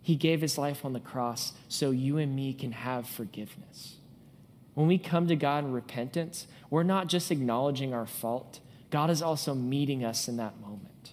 He 0.03 0.17
gave 0.17 0.41
his 0.41 0.59
life 0.59 0.85
on 0.85 0.93
the 0.93 0.99
cross 0.99 1.53
so 1.69 1.93
you 1.93 2.19
and 2.19 2.35
me 2.35 2.53
can 2.53 2.73
have 2.73 3.09
forgiveness. 3.09 3.99
When 4.75 4.89
we 4.89 4.99
come 4.99 5.29
to 5.29 5.37
God 5.37 5.63
in 5.63 5.73
repentance, 5.73 6.49
we're 6.69 6.83
not 6.83 7.07
just 7.07 7.31
acknowledging 7.31 7.95
our 7.95 8.09
fault, 8.09 8.59
God 8.91 9.09
is 9.09 9.23
also 9.23 9.55
meeting 9.55 10.05
us 10.05 10.27
in 10.27 10.37
that 10.39 10.61
moment. 10.61 11.13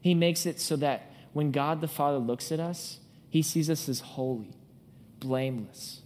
He 0.00 0.14
makes 0.14 0.46
it 0.46 0.60
so 0.60 0.74
that 0.78 1.12
when 1.32 1.52
God 1.52 1.80
the 1.80 1.86
Father 1.86 2.18
looks 2.18 2.50
at 2.50 2.58
us, 2.58 2.98
he 3.30 3.40
sees 3.40 3.70
us 3.70 3.88
as 3.88 4.00
holy, 4.00 4.56
blameless, 5.20 6.02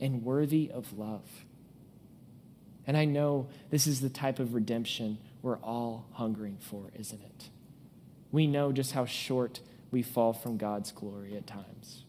and 0.00 0.24
worthy 0.24 0.70
of 0.72 0.96
love. 0.98 1.44
And 2.86 2.96
I 2.96 3.04
know 3.04 3.48
this 3.70 3.86
is 3.86 4.00
the 4.00 4.08
type 4.08 4.38
of 4.38 4.54
redemption 4.54 5.18
we're 5.42 5.58
all 5.58 6.06
hungering 6.12 6.58
for, 6.60 6.90
isn't 6.98 7.22
it? 7.22 7.50
We 8.32 8.46
know 8.46 8.72
just 8.72 8.92
how 8.92 9.04
short 9.04 9.60
we 9.90 10.02
fall 10.02 10.32
from 10.32 10.56
God's 10.56 10.92
glory 10.92 11.36
at 11.36 11.46
times. 11.46 12.04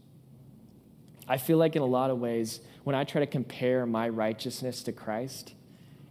I 1.28 1.38
feel 1.38 1.58
like, 1.58 1.76
in 1.76 1.82
a 1.82 1.88
lot 1.88 2.10
of 2.10 2.20
ways, 2.20 2.60
when 2.84 2.96
I 2.96 3.04
try 3.04 3.22
to 3.22 3.28
compare 3.28 3.86
my 3.86 4.10
righteousness 4.10 4.84
to 4.84 4.92
Christ, 4.92 5.54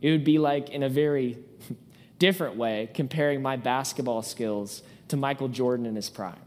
it 0.01 0.11
would 0.11 0.25
be 0.25 0.39
like, 0.39 0.71
in 0.71 0.83
a 0.83 0.89
very 0.89 1.39
different 2.19 2.57
way, 2.57 2.89
comparing 2.95 3.43
my 3.43 3.57
basketball 3.57 4.23
skills 4.23 4.83
to 5.09 5.17
Michael 5.17 5.49
Jordan 5.49 5.85
in 5.87 5.97
his 5.97 6.09
prime. 6.09 6.39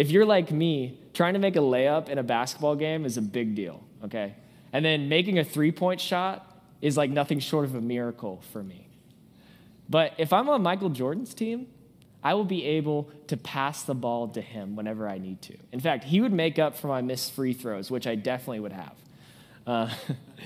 If 0.00 0.10
you're 0.10 0.24
like 0.24 0.50
me, 0.50 0.98
trying 1.12 1.34
to 1.34 1.38
make 1.38 1.56
a 1.56 1.60
layup 1.60 2.08
in 2.08 2.16
a 2.16 2.22
basketball 2.22 2.74
game 2.74 3.04
is 3.04 3.18
a 3.18 3.22
big 3.22 3.54
deal, 3.54 3.84
okay? 4.02 4.34
And 4.72 4.82
then 4.82 5.10
making 5.10 5.38
a 5.38 5.44
three 5.44 5.72
point 5.72 6.00
shot 6.00 6.58
is 6.80 6.96
like 6.96 7.10
nothing 7.10 7.38
short 7.38 7.66
of 7.66 7.74
a 7.74 7.82
miracle 7.82 8.42
for 8.50 8.62
me. 8.62 8.88
But 9.90 10.14
if 10.16 10.32
I'm 10.32 10.48
on 10.48 10.62
Michael 10.62 10.88
Jordan's 10.88 11.34
team, 11.34 11.66
I 12.24 12.32
will 12.32 12.46
be 12.46 12.64
able 12.64 13.10
to 13.26 13.36
pass 13.36 13.82
the 13.82 13.94
ball 13.94 14.28
to 14.28 14.40
him 14.40 14.74
whenever 14.74 15.06
I 15.06 15.18
need 15.18 15.42
to. 15.42 15.58
In 15.70 15.80
fact, 15.80 16.04
he 16.04 16.22
would 16.22 16.32
make 16.32 16.58
up 16.58 16.78
for 16.78 16.86
my 16.86 17.02
missed 17.02 17.34
free 17.34 17.52
throws, 17.52 17.90
which 17.90 18.06
I 18.06 18.14
definitely 18.14 18.60
would 18.60 18.72
have. 18.72 18.94
Uh, 19.66 19.90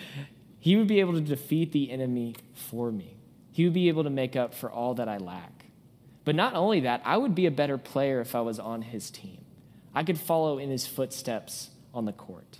he 0.58 0.74
would 0.74 0.88
be 0.88 0.98
able 0.98 1.12
to 1.12 1.20
defeat 1.20 1.70
the 1.70 1.92
enemy 1.92 2.34
for 2.54 2.90
me. 2.90 3.18
He 3.52 3.62
would 3.62 3.74
be 3.74 3.86
able 3.86 4.02
to 4.02 4.10
make 4.10 4.34
up 4.34 4.52
for 4.52 4.68
all 4.68 4.94
that 4.94 5.08
I 5.08 5.18
lack. 5.18 5.66
But 6.24 6.34
not 6.34 6.54
only 6.54 6.80
that, 6.80 7.02
I 7.04 7.18
would 7.18 7.36
be 7.36 7.46
a 7.46 7.52
better 7.52 7.78
player 7.78 8.20
if 8.20 8.34
I 8.34 8.40
was 8.40 8.58
on 8.58 8.82
his 8.82 9.12
team. 9.12 9.43
I 9.94 10.02
could 10.02 10.18
follow 10.18 10.58
in 10.58 10.70
his 10.70 10.86
footsteps 10.86 11.70
on 11.92 12.04
the 12.04 12.12
court. 12.12 12.58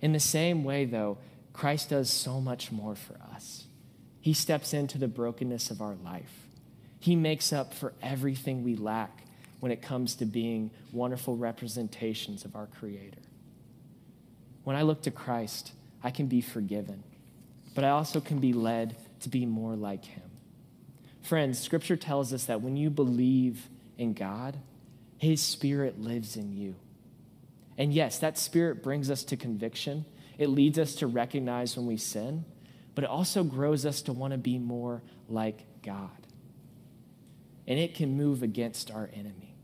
In 0.00 0.12
the 0.12 0.20
same 0.20 0.64
way, 0.64 0.84
though, 0.84 1.18
Christ 1.52 1.90
does 1.90 2.10
so 2.10 2.40
much 2.40 2.70
more 2.70 2.94
for 2.94 3.16
us. 3.34 3.64
He 4.20 4.32
steps 4.32 4.72
into 4.72 4.98
the 4.98 5.08
brokenness 5.08 5.70
of 5.70 5.80
our 5.80 5.96
life. 6.04 6.48
He 7.00 7.16
makes 7.16 7.52
up 7.52 7.74
for 7.74 7.92
everything 8.02 8.64
we 8.64 8.76
lack 8.76 9.24
when 9.60 9.72
it 9.72 9.82
comes 9.82 10.14
to 10.16 10.26
being 10.26 10.70
wonderful 10.92 11.36
representations 11.36 12.44
of 12.44 12.54
our 12.56 12.66
Creator. 12.66 13.20
When 14.62 14.76
I 14.76 14.82
look 14.82 15.02
to 15.02 15.10
Christ, 15.10 15.72
I 16.02 16.10
can 16.10 16.26
be 16.26 16.40
forgiven, 16.40 17.02
but 17.74 17.84
I 17.84 17.90
also 17.90 18.20
can 18.20 18.38
be 18.38 18.52
led 18.52 18.96
to 19.20 19.28
be 19.28 19.46
more 19.46 19.74
like 19.74 20.04
Him. 20.04 20.30
Friends, 21.22 21.58
Scripture 21.58 21.96
tells 21.96 22.32
us 22.32 22.44
that 22.44 22.60
when 22.60 22.76
you 22.76 22.90
believe 22.90 23.68
in 23.96 24.12
God, 24.12 24.58
His 25.24 25.40
Spirit 25.40 26.00
lives 26.00 26.36
in 26.36 26.52
you. 26.52 26.76
And 27.76 27.92
yes, 27.92 28.18
that 28.18 28.38
Spirit 28.38 28.82
brings 28.82 29.10
us 29.10 29.24
to 29.24 29.36
conviction. 29.36 30.04
It 30.38 30.48
leads 30.48 30.78
us 30.78 30.94
to 30.96 31.06
recognize 31.06 31.76
when 31.76 31.86
we 31.86 31.96
sin, 31.96 32.44
but 32.94 33.04
it 33.04 33.10
also 33.10 33.42
grows 33.42 33.86
us 33.86 34.02
to 34.02 34.12
want 34.12 34.32
to 34.32 34.38
be 34.38 34.58
more 34.58 35.02
like 35.28 35.82
God. 35.82 36.10
And 37.66 37.78
it 37.78 37.94
can 37.94 38.16
move 38.16 38.42
against 38.42 38.90
our 38.90 39.10
enemy. 39.14 39.56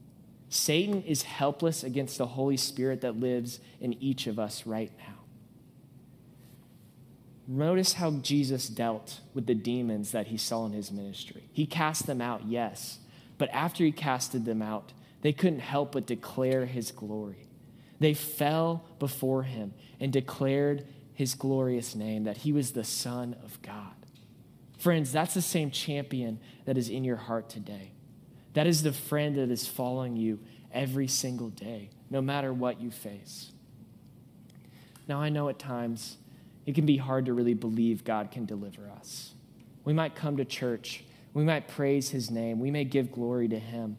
Satan 0.49 1.03
is 1.03 1.23
helpless 1.23 1.85
against 1.85 2.19
the 2.19 2.27
Holy 2.27 2.57
Spirit 2.57 3.03
that 3.03 3.21
lives 3.21 3.61
in 3.81 3.93
each 4.03 4.27
of 4.27 4.39
us 4.39 4.67
right 4.67 4.91
now. 4.99 5.15
Notice 7.47 7.95
how 7.95 8.13
Jesus 8.13 8.69
dealt 8.69 9.21
with 9.35 9.47
the 9.47 9.55
demons 9.55 10.13
that 10.13 10.29
he 10.29 10.37
saw 10.37 10.67
in 10.67 10.73
his 10.73 10.91
ministry. 10.91 11.49
He 11.53 11.67
cast 11.67 12.07
them 12.07 12.21
out, 12.21 12.47
yes, 12.47 12.99
but 13.39 13.51
after 13.51 13.85
he 13.85 13.93
casted 13.93 14.45
them 14.45 14.63
out, 14.63 14.93
they 15.23 15.33
couldn't 15.33 15.61
help 15.61 15.93
but 15.93 16.07
declare 16.07 16.67
his 16.67 16.93
glory. 16.93 17.47
They 17.99 18.15
fell 18.15 18.87
before 18.99 19.43
him 19.43 19.75
and 20.01 20.13
declared 20.13 20.87
his 21.13 21.35
glorious 21.35 21.95
name, 21.95 22.25
that 22.25 22.39
he 22.39 22.53
was 22.53 22.73
the 22.73 22.85
Son 22.85 23.37
of 23.45 23.61
God. 23.61 23.95
Friends, 24.79 25.13
that's 25.13 25.35
the 25.35 25.43
same 25.43 25.71
champion 25.71 26.41
that 26.65 26.79
is 26.79 26.89
in 26.89 27.05
your 27.05 27.17
heart 27.17 27.51
today. 27.51 27.93
That 28.55 28.67
is 28.67 28.83
the 28.83 28.93
friend 28.93 29.37
that 29.37 29.51
is 29.51 29.67
following 29.67 30.17
you 30.17 30.39
every 30.73 31.07
single 31.07 31.51
day, 31.51 31.91
no 32.09 32.23
matter 32.23 32.55
what 32.55 32.81
you 32.81 32.91
face. 32.91 33.53
Now, 35.07 35.21
I 35.21 35.29
know 35.29 35.51
at 35.51 35.59
times 35.59 36.17
it 36.65 36.75
can 36.75 36.87
be 36.87 36.97
hard 36.97 37.27
to 37.27 37.35
really 37.35 37.53
believe 37.53 38.05
God 38.05 38.31
can 38.31 38.47
deliver 38.47 38.89
us. 38.89 39.35
We 39.85 39.93
might 39.93 40.15
come 40.15 40.39
to 40.39 40.45
church, 40.47 41.05
we 41.35 41.45
might 41.45 41.69
praise 41.69 42.11
his 42.11 42.31
name, 42.31 42.61
we 42.61 42.71
may 42.71 42.85
give 42.85 43.13
glory 43.13 43.49
to 43.49 43.59
him. 43.59 43.99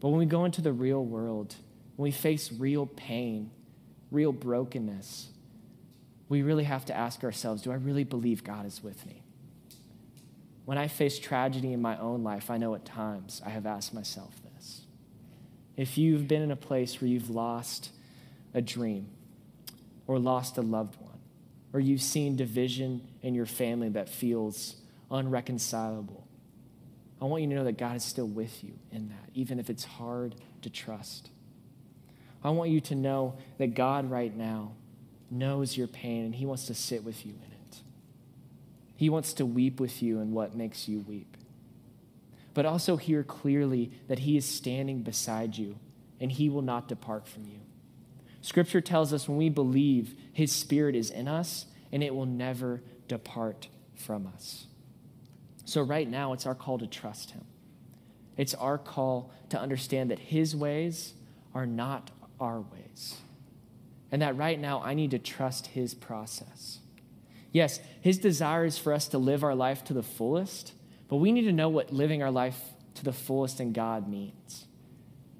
But 0.00 0.08
when 0.08 0.18
we 0.18 0.26
go 0.26 0.44
into 0.44 0.60
the 0.60 0.72
real 0.72 1.04
world, 1.04 1.54
when 1.96 2.04
we 2.04 2.10
face 2.10 2.52
real 2.52 2.86
pain, 2.86 3.50
real 4.10 4.32
brokenness, 4.32 5.28
we 6.28 6.42
really 6.42 6.64
have 6.64 6.84
to 6.86 6.96
ask 6.96 7.24
ourselves 7.24 7.62
do 7.62 7.72
I 7.72 7.76
really 7.76 8.04
believe 8.04 8.44
God 8.44 8.66
is 8.66 8.82
with 8.82 9.06
me? 9.06 9.22
When 10.64 10.78
I 10.78 10.88
face 10.88 11.18
tragedy 11.18 11.72
in 11.72 11.80
my 11.80 11.96
own 11.98 12.24
life, 12.24 12.50
I 12.50 12.58
know 12.58 12.74
at 12.74 12.84
times 12.84 13.40
I 13.46 13.50
have 13.50 13.66
asked 13.66 13.94
myself 13.94 14.34
this. 14.42 14.82
If 15.76 15.96
you've 15.96 16.26
been 16.26 16.42
in 16.42 16.50
a 16.50 16.56
place 16.56 17.00
where 17.00 17.08
you've 17.08 17.30
lost 17.30 17.90
a 18.52 18.60
dream 18.60 19.08
or 20.06 20.18
lost 20.18 20.58
a 20.58 20.62
loved 20.62 21.00
one, 21.00 21.18
or 21.72 21.80
you've 21.80 22.02
seen 22.02 22.36
division 22.36 23.06
in 23.22 23.34
your 23.34 23.46
family 23.46 23.90
that 23.90 24.08
feels 24.08 24.76
unreconcilable, 25.10 26.26
I 27.20 27.24
want 27.24 27.42
you 27.42 27.48
to 27.48 27.54
know 27.54 27.64
that 27.64 27.78
God 27.78 27.96
is 27.96 28.04
still 28.04 28.28
with 28.28 28.62
you 28.62 28.74
in 28.92 29.08
that, 29.08 29.30
even 29.34 29.58
if 29.58 29.70
it's 29.70 29.84
hard 29.84 30.34
to 30.62 30.70
trust. 30.70 31.30
I 32.44 32.50
want 32.50 32.70
you 32.70 32.80
to 32.82 32.94
know 32.94 33.38
that 33.58 33.74
God 33.74 34.10
right 34.10 34.34
now 34.34 34.72
knows 35.30 35.76
your 35.76 35.88
pain 35.88 36.24
and 36.24 36.34
He 36.34 36.46
wants 36.46 36.66
to 36.66 36.74
sit 36.74 37.02
with 37.04 37.24
you 37.24 37.32
in 37.32 37.52
it. 37.52 37.80
He 38.96 39.10
wants 39.10 39.32
to 39.34 39.46
weep 39.46 39.80
with 39.80 40.02
you 40.02 40.20
in 40.20 40.32
what 40.32 40.54
makes 40.54 40.88
you 40.88 41.00
weep. 41.00 41.36
But 42.54 42.66
also 42.66 42.96
hear 42.96 43.22
clearly 43.22 43.90
that 44.08 44.20
He 44.20 44.36
is 44.36 44.46
standing 44.46 45.02
beside 45.02 45.56
you 45.56 45.76
and 46.20 46.30
He 46.30 46.48
will 46.48 46.62
not 46.62 46.88
depart 46.88 47.26
from 47.26 47.44
you. 47.44 47.60
Scripture 48.42 48.80
tells 48.80 49.12
us 49.12 49.28
when 49.28 49.38
we 49.38 49.48
believe, 49.48 50.14
His 50.32 50.52
Spirit 50.52 50.94
is 50.94 51.10
in 51.10 51.28
us 51.28 51.66
and 51.90 52.02
it 52.02 52.14
will 52.14 52.26
never 52.26 52.82
depart 53.08 53.68
from 53.94 54.26
us. 54.26 54.66
So, 55.66 55.82
right 55.82 56.08
now, 56.08 56.32
it's 56.32 56.46
our 56.46 56.54
call 56.54 56.78
to 56.78 56.86
trust 56.86 57.32
Him. 57.32 57.44
It's 58.38 58.54
our 58.54 58.78
call 58.78 59.30
to 59.50 59.60
understand 59.60 60.10
that 60.10 60.18
His 60.18 60.56
ways 60.56 61.12
are 61.54 61.66
not 61.66 62.10
our 62.40 62.60
ways 62.60 63.16
and 64.10 64.22
that 64.22 64.36
right 64.36 64.58
now 64.58 64.80
I 64.82 64.94
need 64.94 65.10
to 65.12 65.18
trust 65.18 65.68
His 65.68 65.94
process. 65.94 66.78
Yes, 67.52 67.80
His 68.00 68.18
desire 68.18 68.64
is 68.64 68.78
for 68.78 68.92
us 68.92 69.08
to 69.08 69.18
live 69.18 69.44
our 69.44 69.54
life 69.54 69.84
to 69.84 69.92
the 69.92 70.02
fullest, 70.02 70.72
but 71.08 71.16
we 71.16 71.32
need 71.32 71.42
to 71.42 71.52
know 71.52 71.68
what 71.68 71.92
living 71.92 72.22
our 72.22 72.30
life 72.30 72.58
to 72.94 73.04
the 73.04 73.12
fullest 73.12 73.60
in 73.60 73.72
God 73.72 74.08
means. 74.08 74.66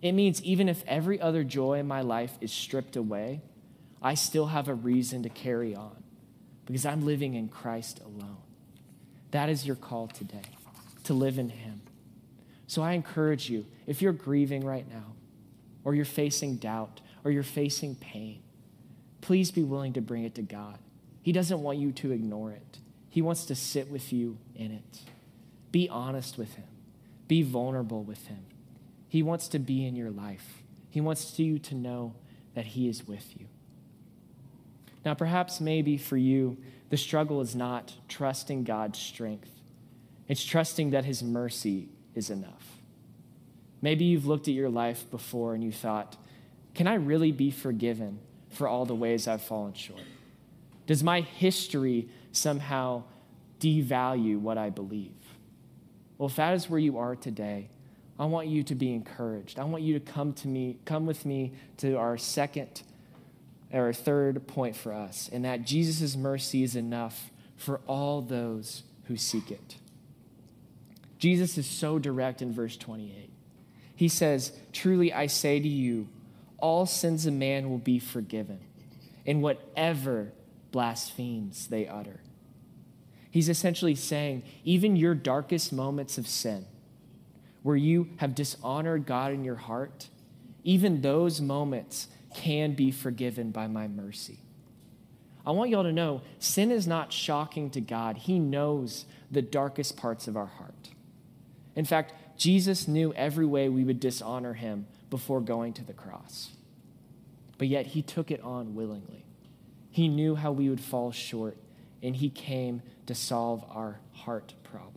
It 0.03 0.13
means 0.13 0.43
even 0.43 0.69
if 0.69 0.85
every 0.87 1.21
other 1.21 1.43
joy 1.43 1.79
in 1.79 1.87
my 1.87 2.03
life 2.03 2.37
is 2.41 2.53
stripped 2.53 2.97
away, 2.97 3.41
I 4.03 4.15
still 4.15 4.47
have 4.47 4.69
a 4.69 4.75
reason 4.75 5.23
to 5.23 5.29
carry 5.29 5.75
on 5.75 6.03
because 6.67 6.85
I'm 6.85 7.05
living 7.07 7.35
in 7.35 7.49
Christ 7.49 8.01
alone. 8.05 8.36
That 9.31 9.49
is 9.49 9.67
your 9.67 9.77
call 9.77 10.09
today, 10.09 10.43
to 11.05 11.15
live 11.15 11.39
in 11.39 11.51
Him. 11.51 11.83
So 12.67 12.83
I 12.83 12.93
encourage 12.93 13.49
you, 13.49 13.67
if 13.87 14.03
you're 14.03 14.13
grieving 14.13 14.65
right 14.65 14.89
now, 14.89 15.15
or 15.85 15.95
you're 15.95 16.05
facing 16.05 16.57
doubt, 16.57 17.01
or 17.25 17.31
you're 17.31 17.43
facing 17.43 17.95
pain, 17.95 18.43
please 19.21 19.51
be 19.51 19.63
willing 19.63 19.93
to 19.95 20.01
bring 20.01 20.25
it 20.25 20.35
to 20.37 20.43
God. 20.43 20.79
He 21.23 21.33
doesn't 21.33 21.63
want 21.63 21.79
you 21.79 21.93
to 21.93 22.13
ignore 22.13 22.53
it, 22.53 22.79
He 23.09 23.23
wants 23.23 23.45
to 23.47 23.55
sit 23.55 23.91
with 23.91 24.13
you 24.13 24.39
in 24.55 24.73
it. 24.73 25.01
Be 25.73 25.89
honest 25.89 26.39
with 26.39 26.55
Him, 26.55 26.69
be 27.29 27.43
vulnerable 27.43 28.03
with 28.03 28.27
Him. 28.29 28.47
He 29.09 29.23
wants 29.23 29.49
to 29.49 29.59
be 29.59 29.87
in 29.87 29.97
your 29.97 30.11
life, 30.11 30.63
He 30.91 31.01
wants 31.01 31.39
you 31.39 31.59
to 31.61 31.75
know 31.75 32.15
that 32.55 32.67
He 32.67 32.89
is 32.89 33.07
with 33.07 33.39
you. 33.39 33.47
Now, 35.07 35.15
perhaps 35.15 35.61
maybe 35.61 35.97
for 35.97 36.17
you, 36.17 36.57
the 36.91 36.97
struggle 36.97 37.41
is 37.41 37.55
not 37.55 37.95
trusting 38.09 38.65
God's 38.65 38.99
strength, 38.99 39.53
it's 40.27 40.45
trusting 40.45 40.91
that 40.91 41.05
His 41.05 41.23
mercy 41.23 41.89
is 42.17 42.29
enough. 42.29 42.81
Maybe 43.81 44.05
you've 44.05 44.27
looked 44.27 44.49
at 44.49 44.55
your 44.55 44.69
life 44.69 45.09
before 45.11 45.55
and 45.55 45.63
you 45.63 45.71
thought, 45.71 46.17
can 46.75 46.89
I 46.89 46.95
really 46.95 47.31
be 47.31 47.53
forgiven 47.53 48.19
for 48.51 48.67
all 48.67 48.85
the 48.85 48.97
ways 48.97 49.29
I've 49.29 49.43
fallen 49.43 49.75
short? 49.75 50.01
Does 50.87 51.05
my 51.05 51.21
history 51.21 52.09
somehow 52.33 53.05
devalue 53.61 54.41
what 54.41 54.59
I 54.59 54.71
believe? 54.71 55.15
Well, 56.19 56.29
if 56.29 56.37
that 56.37 56.55
is 56.55 56.69
where 56.69 56.81
you 56.81 56.99
are 56.99 57.15
today, 57.15 57.69
I 58.19 58.25
want 58.25 58.49
you 58.49 58.65
to 58.65 58.75
be 58.75 58.93
encouraged. 58.93 59.61
I 59.61 59.65
want 59.65 59.85
you 59.85 59.95
to 59.95 60.01
come 60.01 60.33
to 60.33 60.49
me, 60.49 60.79
come 60.85 61.07
with 61.07 61.25
me 61.25 61.53
to 61.77 61.97
our 61.97 62.19
second 62.19 62.83
or 63.73 63.93
third 63.93 64.47
point 64.47 64.77
for 64.77 64.93
us, 64.93 65.29
and 65.33 65.45
that 65.45 65.65
Jesus' 65.65 66.17
mercy 66.17 66.63
is 66.63 66.77
enough 66.77 67.31
for 67.57 67.81
all 67.87 68.23
those 68.23 68.85
who 69.05 69.17
seek 69.17 69.51
it. 69.51 69.77
Jesus 71.19 71.57
is 71.59 71.67
so 71.67 71.99
direct 71.99 72.43
in 72.43 72.53
verse 72.53 72.77
28. 72.77 73.31
He 73.95 74.09
says, 74.09 74.53
Truly 74.73 75.13
I 75.13 75.27
say 75.27 75.59
to 75.59 75.69
you, 75.69 76.09
all 76.59 76.87
sins 76.87 77.27
of 77.27 77.35
man 77.35 77.71
will 77.71 77.79
be 77.79 77.99
forgiven, 77.99 78.61
in 79.25 79.41
whatever 79.41 80.33
blasphemes 80.71 81.69
they 81.69 81.87
utter. 81.87 82.21
He's 83.31 83.49
essentially 83.49 83.95
saying, 83.95 84.45
even 84.65 84.97
your 84.97 85.15
darkest 85.15 85.73
moments 85.73 86.19
of 86.19 86.29
sin, 86.29 86.67
where 87.63 87.77
you 87.77 88.09
have 88.19 88.35
dishonored 88.35 89.07
God 89.07 89.33
in 89.33 89.45
your 89.45 89.57
heart, 89.57 90.09
even 90.65 91.01
those 91.01 91.41
moments 91.41 92.09
can 92.37 92.75
be 92.75 92.91
forgiven 92.91 93.51
by 93.51 93.67
my 93.67 93.89
mercy. 93.89 94.39
I 95.47 95.53
want 95.53 95.71
y'all 95.71 95.85
to 95.85 95.93
know 95.93 96.21
sin 96.39 96.71
is 96.71 96.87
not 96.87 97.13
shocking 97.13 97.71
to 97.71 97.81
God. 97.81 98.19
He 98.19 98.39
knows 98.39 99.07
the 99.31 99.43
darkest 99.43 99.97
parts 99.97 100.29
of 100.29 100.37
our 100.37 100.47
heart. 100.47 100.91
In 101.75 101.85
fact, 101.85 102.13
Jesus 102.37 102.87
knew 102.87 103.15
every 103.15 103.47
way 103.47 103.69
we 103.69 103.85
would 103.85 103.99
dishonor 103.99 104.53
him 104.53 104.87
before 105.09 105.41
going 105.41 105.73
to 105.75 105.85
the 105.85 105.95
cross. 105.95 106.51
But 107.59 107.69
yet 107.69 107.87
he 107.87 108.03
took 108.03 108.31
it 108.31 108.43
on 108.43 108.75
willingly. 108.75 109.25
He 109.91 110.09
knew 110.09 110.35
how 110.35 110.53
we 110.53 110.69
would 110.69 110.81
fall 110.81 111.11
short, 111.11 111.57
and 112.03 112.15
he 112.15 112.29
came 112.29 112.83
to 113.07 113.15
solve 113.15 113.65
our 113.71 114.01
heart 114.13 114.53
problem. 114.63 114.93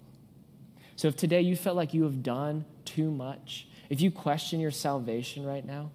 So 0.98 1.08
if 1.08 1.16
today 1.16 1.42
you 1.42 1.56
felt 1.56 1.78
like 1.78 1.94
you 1.94 2.04
have 2.04 2.22
done 2.22 2.66
too 2.84 3.10
much, 3.10 3.68
if 3.90 4.02
you 4.02 4.12
question 4.12 4.60
your 4.60 4.72
salvation 4.72 5.46
right 5.46 5.66
now, 5.66 5.92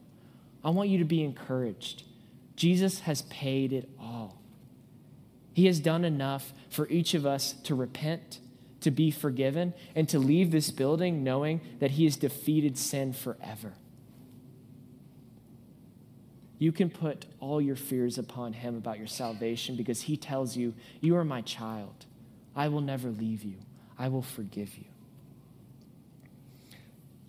I 0.64 0.70
want 0.70 0.88
you 0.88 0.98
to 0.98 1.04
be 1.04 1.22
encouraged. 1.22 2.04
Jesus 2.56 3.00
has 3.00 3.22
paid 3.22 3.72
it 3.72 3.88
all. 4.00 4.40
He 5.52 5.66
has 5.66 5.78
done 5.78 6.04
enough 6.04 6.52
for 6.70 6.88
each 6.88 7.14
of 7.14 7.26
us 7.26 7.52
to 7.64 7.74
repent, 7.74 8.40
to 8.80 8.90
be 8.90 9.10
forgiven, 9.10 9.74
and 9.94 10.08
to 10.08 10.18
leave 10.18 10.50
this 10.50 10.70
building 10.70 11.22
knowing 11.22 11.60
that 11.80 11.92
He 11.92 12.04
has 12.04 12.16
defeated 12.16 12.78
sin 12.78 13.12
forever. 13.12 13.74
You 16.58 16.72
can 16.72 16.88
put 16.88 17.26
all 17.40 17.60
your 17.60 17.76
fears 17.76 18.16
upon 18.16 18.54
him 18.54 18.76
about 18.76 18.98
your 18.98 19.06
salvation 19.06 19.76
because 19.76 20.02
he 20.02 20.16
tells 20.16 20.56
you, 20.56 20.72
You 21.00 21.16
are 21.16 21.24
my 21.24 21.40
child. 21.42 22.06
I 22.56 22.68
will 22.68 22.80
never 22.80 23.10
leave 23.10 23.42
you, 23.42 23.56
I 23.98 24.08
will 24.08 24.22
forgive 24.22 24.78
you. 24.78 24.84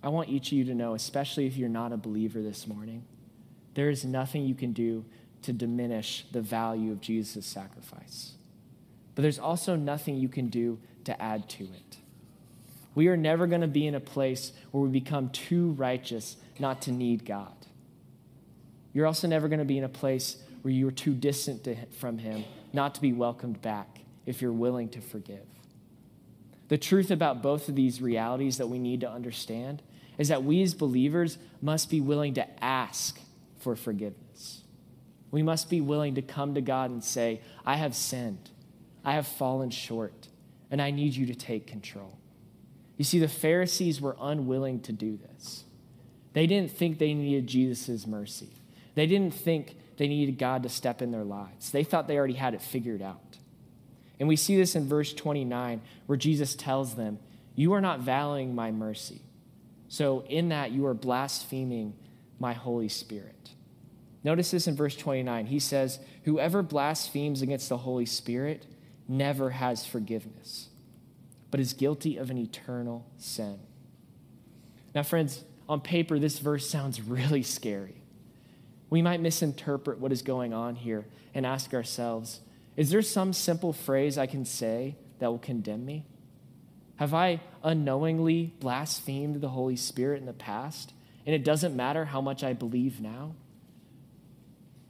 I 0.02 0.08
want 0.08 0.28
each 0.28 0.48
of 0.48 0.52
you 0.52 0.64
to 0.64 0.74
know, 0.74 0.94
especially 0.94 1.46
if 1.46 1.56
you're 1.56 1.68
not 1.68 1.92
a 1.92 1.96
believer 1.96 2.40
this 2.40 2.66
morning, 2.66 3.04
there 3.76 3.90
is 3.90 4.04
nothing 4.04 4.44
you 4.46 4.54
can 4.54 4.72
do 4.72 5.04
to 5.42 5.52
diminish 5.52 6.24
the 6.32 6.40
value 6.40 6.90
of 6.90 7.00
Jesus' 7.00 7.44
sacrifice. 7.44 8.32
But 9.14 9.22
there's 9.22 9.38
also 9.38 9.76
nothing 9.76 10.16
you 10.16 10.28
can 10.28 10.48
do 10.48 10.78
to 11.04 11.22
add 11.22 11.48
to 11.50 11.64
it. 11.64 11.98
We 12.94 13.08
are 13.08 13.18
never 13.18 13.46
going 13.46 13.60
to 13.60 13.68
be 13.68 13.86
in 13.86 13.94
a 13.94 14.00
place 14.00 14.52
where 14.70 14.82
we 14.82 14.88
become 14.88 15.28
too 15.28 15.72
righteous 15.72 16.36
not 16.58 16.80
to 16.82 16.90
need 16.90 17.26
God. 17.26 17.52
You're 18.94 19.06
also 19.06 19.28
never 19.28 19.46
going 19.46 19.58
to 19.58 19.66
be 19.66 19.76
in 19.76 19.84
a 19.84 19.90
place 19.90 20.38
where 20.62 20.72
you 20.72 20.88
are 20.88 20.92
too 20.92 21.12
distant 21.12 21.64
to, 21.64 21.76
from 21.98 22.16
Him 22.16 22.44
not 22.72 22.94
to 22.94 23.02
be 23.02 23.12
welcomed 23.12 23.60
back 23.60 24.00
if 24.24 24.40
you're 24.40 24.52
willing 24.52 24.88
to 24.88 25.02
forgive. 25.02 25.44
The 26.68 26.78
truth 26.78 27.10
about 27.10 27.42
both 27.42 27.68
of 27.68 27.76
these 27.76 28.00
realities 28.00 28.56
that 28.56 28.68
we 28.68 28.78
need 28.78 29.02
to 29.02 29.10
understand 29.10 29.82
is 30.16 30.28
that 30.28 30.44
we 30.44 30.62
as 30.62 30.72
believers 30.72 31.36
must 31.60 31.90
be 31.90 32.00
willing 32.00 32.32
to 32.34 32.64
ask 32.64 33.20
for 33.66 33.74
forgiveness. 33.74 34.62
We 35.32 35.42
must 35.42 35.68
be 35.68 35.80
willing 35.80 36.14
to 36.14 36.22
come 36.22 36.54
to 36.54 36.60
God 36.60 36.92
and 36.92 37.02
say, 37.02 37.40
I 37.64 37.74
have 37.74 37.96
sinned, 37.96 38.50
I 39.04 39.14
have 39.14 39.26
fallen 39.26 39.70
short, 39.70 40.28
and 40.70 40.80
I 40.80 40.92
need 40.92 41.16
you 41.16 41.26
to 41.26 41.34
take 41.34 41.66
control. 41.66 42.16
You 42.96 43.04
see, 43.04 43.18
the 43.18 43.26
Pharisees 43.26 44.00
were 44.00 44.16
unwilling 44.20 44.82
to 44.82 44.92
do 44.92 45.16
this. 45.16 45.64
They 46.32 46.46
didn't 46.46 46.70
think 46.70 47.00
they 47.00 47.12
needed 47.12 47.48
Jesus' 47.48 48.06
mercy. 48.06 48.50
They 48.94 49.08
didn't 49.08 49.34
think 49.34 49.76
they 49.96 50.06
needed 50.06 50.38
God 50.38 50.62
to 50.62 50.68
step 50.68 51.02
in 51.02 51.10
their 51.10 51.24
lives. 51.24 51.72
They 51.72 51.82
thought 51.82 52.06
they 52.06 52.18
already 52.18 52.34
had 52.34 52.54
it 52.54 52.62
figured 52.62 53.02
out. 53.02 53.38
And 54.20 54.28
we 54.28 54.36
see 54.36 54.56
this 54.56 54.76
in 54.76 54.86
verse 54.86 55.12
29, 55.12 55.82
where 56.06 56.16
Jesus 56.16 56.54
tells 56.54 56.94
them, 56.94 57.18
You 57.56 57.72
are 57.72 57.80
not 57.80 57.98
valuing 57.98 58.54
my 58.54 58.70
mercy. 58.70 59.22
So, 59.88 60.22
in 60.28 60.50
that, 60.50 60.70
you 60.70 60.86
are 60.86 60.94
blaspheming 60.94 61.94
my 62.38 62.52
Holy 62.52 62.88
Spirit. 62.88 63.50
Notice 64.26 64.50
this 64.50 64.66
in 64.66 64.74
verse 64.74 64.96
29. 64.96 65.46
He 65.46 65.60
says, 65.60 66.00
Whoever 66.24 66.60
blasphemes 66.60 67.42
against 67.42 67.68
the 67.68 67.76
Holy 67.76 68.06
Spirit 68.06 68.66
never 69.06 69.50
has 69.50 69.86
forgiveness, 69.86 70.68
but 71.52 71.60
is 71.60 71.74
guilty 71.74 72.16
of 72.16 72.28
an 72.28 72.36
eternal 72.36 73.06
sin. 73.18 73.60
Now, 74.96 75.04
friends, 75.04 75.44
on 75.68 75.80
paper, 75.80 76.18
this 76.18 76.40
verse 76.40 76.68
sounds 76.68 77.00
really 77.00 77.44
scary. 77.44 78.02
We 78.90 79.00
might 79.00 79.20
misinterpret 79.20 80.00
what 80.00 80.10
is 80.10 80.22
going 80.22 80.52
on 80.52 80.74
here 80.74 81.06
and 81.32 81.46
ask 81.46 81.72
ourselves, 81.72 82.40
is 82.76 82.90
there 82.90 83.02
some 83.02 83.32
simple 83.32 83.72
phrase 83.72 84.18
I 84.18 84.26
can 84.26 84.44
say 84.44 84.96
that 85.20 85.30
will 85.30 85.38
condemn 85.38 85.86
me? 85.86 86.04
Have 86.96 87.14
I 87.14 87.42
unknowingly 87.62 88.54
blasphemed 88.58 89.40
the 89.40 89.50
Holy 89.50 89.76
Spirit 89.76 90.18
in 90.18 90.26
the 90.26 90.32
past? 90.32 90.94
And 91.24 91.32
it 91.32 91.44
doesn't 91.44 91.76
matter 91.76 92.06
how 92.06 92.20
much 92.20 92.42
I 92.42 92.54
believe 92.54 93.00
now? 93.00 93.36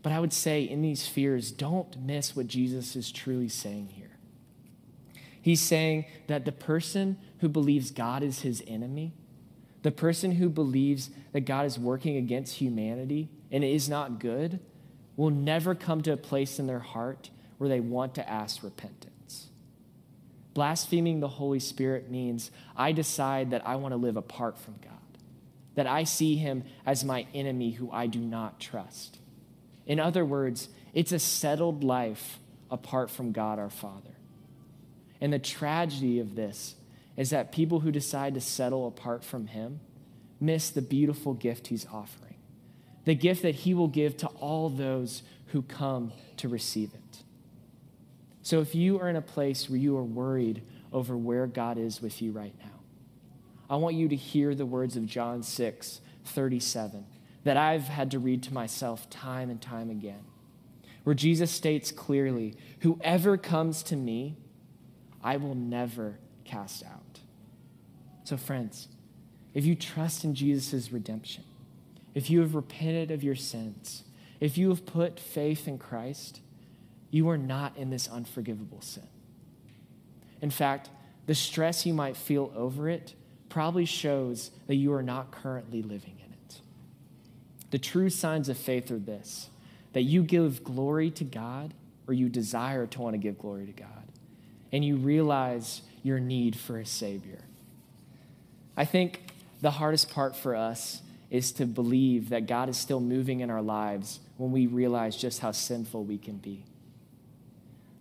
But 0.07 0.13
I 0.13 0.21
would 0.21 0.33
say 0.33 0.63
in 0.63 0.83
these 0.83 1.05
fears, 1.09 1.51
don't 1.51 1.99
miss 1.99 2.37
what 2.37 2.47
Jesus 2.47 2.95
is 2.95 3.11
truly 3.11 3.49
saying 3.49 3.89
here. 3.89 4.17
He's 5.43 5.61
saying 5.61 6.05
that 6.29 6.45
the 6.45 6.53
person 6.53 7.19
who 7.41 7.49
believes 7.49 7.91
God 7.91 8.23
is 8.23 8.43
his 8.43 8.63
enemy, 8.69 9.15
the 9.83 9.91
person 9.91 10.31
who 10.31 10.49
believes 10.49 11.11
that 11.33 11.41
God 11.41 11.67
is 11.67 11.77
working 11.77 12.17
against 12.19 12.59
humanity 12.59 13.31
and 13.51 13.65
is 13.65 13.89
not 13.89 14.21
good, 14.21 14.61
will 15.17 15.31
never 15.31 15.75
come 15.75 16.03
to 16.03 16.13
a 16.13 16.17
place 16.17 16.61
in 16.61 16.69
their 16.69 16.79
heart 16.79 17.31
where 17.59 17.69
they 17.69 17.81
want 17.81 18.15
to 18.15 18.31
ask 18.31 18.63
repentance. 18.63 19.49
Blaspheming 20.55 21.19
the 21.19 21.27
Holy 21.27 21.59
Spirit 21.59 22.13
means 22.13 22.53
I 22.77 22.93
decide 22.93 23.51
that 23.51 23.67
I 23.67 23.75
want 23.75 23.91
to 23.91 23.97
live 23.97 24.17
apart 24.17 24.57
from 24.57 24.77
God, 24.81 25.19
that 25.75 25.89
I 25.89 26.05
see 26.05 26.37
him 26.37 26.63
as 26.87 27.05
my 27.05 27.27
enemy 27.35 27.73
who 27.73 27.91
I 27.91 28.07
do 28.07 28.21
not 28.21 28.61
trust. 28.61 29.19
In 29.87 30.01
other 30.01 30.25
words, 30.25 30.69
it's 30.93 31.13
a 31.13 31.19
settled 31.19 31.85
life 31.85 32.39
apart 32.71 33.11
from 33.11 33.33
God 33.33 33.59
our 33.59 33.71
Father. 33.71 34.17
And 35.21 35.33
the 35.33 35.39
tragedy 35.39 36.19
of 36.19 36.35
this 36.35 36.75
is 37.17 37.31
that 37.31 37.53
people 37.53 37.81
who 37.81 37.91
decide 37.91 38.35
to 38.35 38.41
settle 38.41 38.87
apart 38.87 39.25
from 39.25 39.47
him 39.47 39.81
miss 40.41 40.71
the 40.71 40.83
beautiful 40.83 41.33
gift 41.33 41.69
he's 41.69 41.87
offering, 41.87 42.37
the 43.05 43.15
gift 43.15 43.43
that 43.43 43.55
he 43.55 43.73
will 43.73 43.89
give 43.89 44.17
to 44.19 44.27
all 44.27 44.69
those 44.69 45.23
who 45.47 45.63
come 45.63 46.13
to 46.37 46.49
receive 46.49 46.93
it. 46.93 47.23
So 48.43 48.61
if 48.61 48.75
you 48.75 49.01
are 49.01 49.09
in 49.09 49.17
a 49.17 49.23
place 49.23 49.71
where 49.71 49.79
you 49.79 49.97
are 49.97 50.05
worried 50.05 50.63
over 50.93 51.17
where 51.17 51.47
God 51.47 51.79
is 51.79 52.03
with 52.03 52.21
you 52.21 52.33
right 52.33 52.55
now, 52.59 52.71
I 53.69 53.77
want 53.77 53.97
you 53.97 54.09
to 54.09 54.17
hear 54.17 54.55
the 54.55 54.67
words 54.67 54.97
of 54.97 55.07
John 55.07 55.43
6 55.43 56.01
37 56.25 57.07
that 57.47 57.57
I've 57.57 57.85
had 57.85 58.11
to 58.11 58.19
read 58.19 58.43
to 58.45 58.53
myself 58.55 59.09
time 59.09 59.51
and 59.51 59.63
time 59.63 59.89
again, 59.89 60.25
where 61.05 61.15
Jesus 61.15 61.51
states 61.53 61.93
clearly, 61.93 62.57
Whoever 62.81 63.37
comes 63.37 63.85
to 63.85 63.95
me, 63.95 64.37
I 65.23 65.37
will 65.37 65.55
never 65.55 66.19
cast 66.45 66.85
out. 66.85 67.21
So, 68.25 68.37
friends, 68.37 68.89
if 69.55 69.65
you 69.65 69.77
trust 69.77 70.25
in 70.25 70.35
Jesus' 70.35 70.91
redemption, 70.91 71.45
if 72.15 72.31
you 72.31 72.41
have 72.41 72.57
repented 72.57 73.13
of 73.13 73.23
your 73.23 73.37
sins, 73.37 74.03
if 74.41 74.59
you 74.59 74.69
have 74.71 74.85
put 74.85 75.21
faith 75.21 75.69
in 75.69 75.79
Christ, 75.79 76.41
you 77.13 77.29
are 77.29 77.39
not 77.39 77.77
in 77.77 77.91
this 77.91 78.09
unforgivable 78.09 78.81
sin. 78.81 79.07
In 80.43 80.51
fact, 80.51 80.91
the 81.27 81.35
stress 81.37 81.87
you 81.87 81.95
might 81.95 82.17
feel 82.17 82.53
over 82.57 82.89
it 82.89 83.15
probably 83.49 83.85
shows 83.85 84.51
that 84.67 84.75
you 84.75 84.93
are 84.93 85.03
not 85.03 85.31
currently 85.31 85.83
living 85.83 86.17
in 86.19 86.25
it. 86.25 86.26
The 87.71 87.79
true 87.79 88.11
signs 88.11 88.49
of 88.49 88.57
faith 88.57 88.91
are 88.91 88.99
this 88.99 89.51
that 89.93 90.03
you 90.03 90.23
give 90.23 90.63
glory 90.63 91.11
to 91.11 91.25
God, 91.25 91.73
or 92.07 92.13
you 92.13 92.29
desire 92.29 92.87
to 92.87 93.01
want 93.01 93.15
to 93.15 93.19
give 93.19 93.39
glory 93.39 93.67
to 93.67 93.73
God, 93.73 94.13
and 94.71 94.85
you 94.85 94.97
realize 94.97 95.83
your 96.03 96.21
need 96.21 96.55
for 96.55 96.79
a 96.79 96.87
Savior. 96.87 97.41
I 98.77 98.85
think 98.85 99.33
the 99.63 99.71
hardest 99.71 100.11
part 100.11 100.37
for 100.37 100.55
us 100.55 101.01
is 101.31 101.51
to 101.53 101.67
believe 101.67 102.29
that 102.29 102.47
God 102.47 102.69
is 102.69 102.77
still 102.77 103.01
moving 103.01 103.41
in 103.41 103.51
our 103.51 103.63
lives 103.63 104.21
when 104.37 104.53
we 104.53 104.67
realize 104.67 105.17
just 105.17 105.41
how 105.41 105.51
sinful 105.51 106.05
we 106.05 106.19
can 106.19 106.37
be. 106.37 106.63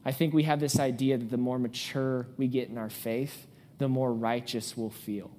I 0.03 0.11
think 0.11 0.33
we 0.33 0.43
have 0.43 0.59
this 0.59 0.79
idea 0.79 1.17
that 1.17 1.31
the 1.31 1.37
more 1.37 1.57
mature 1.57 2.27
we 2.37 2.47
get 2.47 2.69
in 2.69 2.77
our 2.77 2.89
faith, 2.89 3.47
the 3.79 3.87
more 3.87 4.13
righteous 4.13 4.77
we'll 4.77 4.91
feel, 4.91 5.31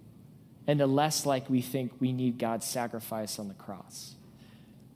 and 0.66 0.81
the 0.81 0.87
less 0.87 1.24
like 1.24 1.48
we 1.48 1.61
think 1.61 1.92
we 2.00 2.12
need 2.12 2.38
God's 2.38 2.66
sacrifice 2.66 3.38
on 3.38 3.48
the 3.48 3.55
cross. 3.55 4.14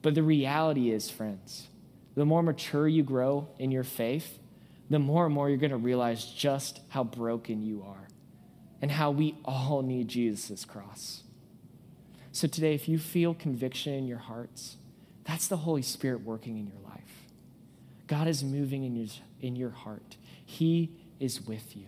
But 0.01 0.15
the 0.15 0.23
reality 0.23 0.91
is, 0.91 1.09
friends, 1.09 1.67
the 2.15 2.25
more 2.25 2.43
mature 2.43 2.87
you 2.87 3.03
grow 3.03 3.47
in 3.57 3.71
your 3.71 3.83
faith, 3.83 4.39
the 4.89 4.99
more 4.99 5.25
and 5.25 5.33
more 5.33 5.47
you're 5.49 5.57
going 5.57 5.71
to 5.71 5.77
realize 5.77 6.25
just 6.25 6.81
how 6.89 7.03
broken 7.03 7.61
you 7.61 7.83
are 7.87 8.07
and 8.81 8.91
how 8.91 9.11
we 9.11 9.37
all 9.45 9.81
need 9.81 10.07
Jesus' 10.07 10.65
cross. 10.65 11.23
So 12.33 12.47
today, 12.47 12.73
if 12.73 12.89
you 12.89 12.97
feel 12.97 13.33
conviction 13.33 13.93
in 13.93 14.07
your 14.07 14.17
hearts, 14.17 14.77
that's 15.23 15.47
the 15.47 15.57
Holy 15.57 15.81
Spirit 15.81 16.21
working 16.21 16.57
in 16.57 16.67
your 16.67 16.79
life. 16.83 17.01
God 18.07 18.27
is 18.27 18.43
moving 18.43 18.83
in 18.83 18.95
your, 18.95 19.07
in 19.39 19.55
your 19.55 19.69
heart, 19.69 20.17
He 20.45 20.91
is 21.19 21.41
with 21.41 21.77
you. 21.77 21.85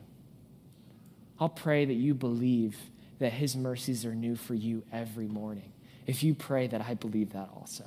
I'll 1.39 1.49
pray 1.49 1.83
that 1.83 1.93
you 1.93 2.13
believe 2.13 2.77
that 3.19 3.33
His 3.33 3.55
mercies 3.55 4.05
are 4.05 4.15
new 4.15 4.35
for 4.35 4.53
you 4.53 4.83
every 4.91 5.27
morning. 5.27 5.71
If 6.05 6.23
you 6.23 6.33
pray 6.33 6.67
that, 6.67 6.81
I 6.81 6.93
believe 6.93 7.33
that 7.33 7.49
also. 7.55 7.85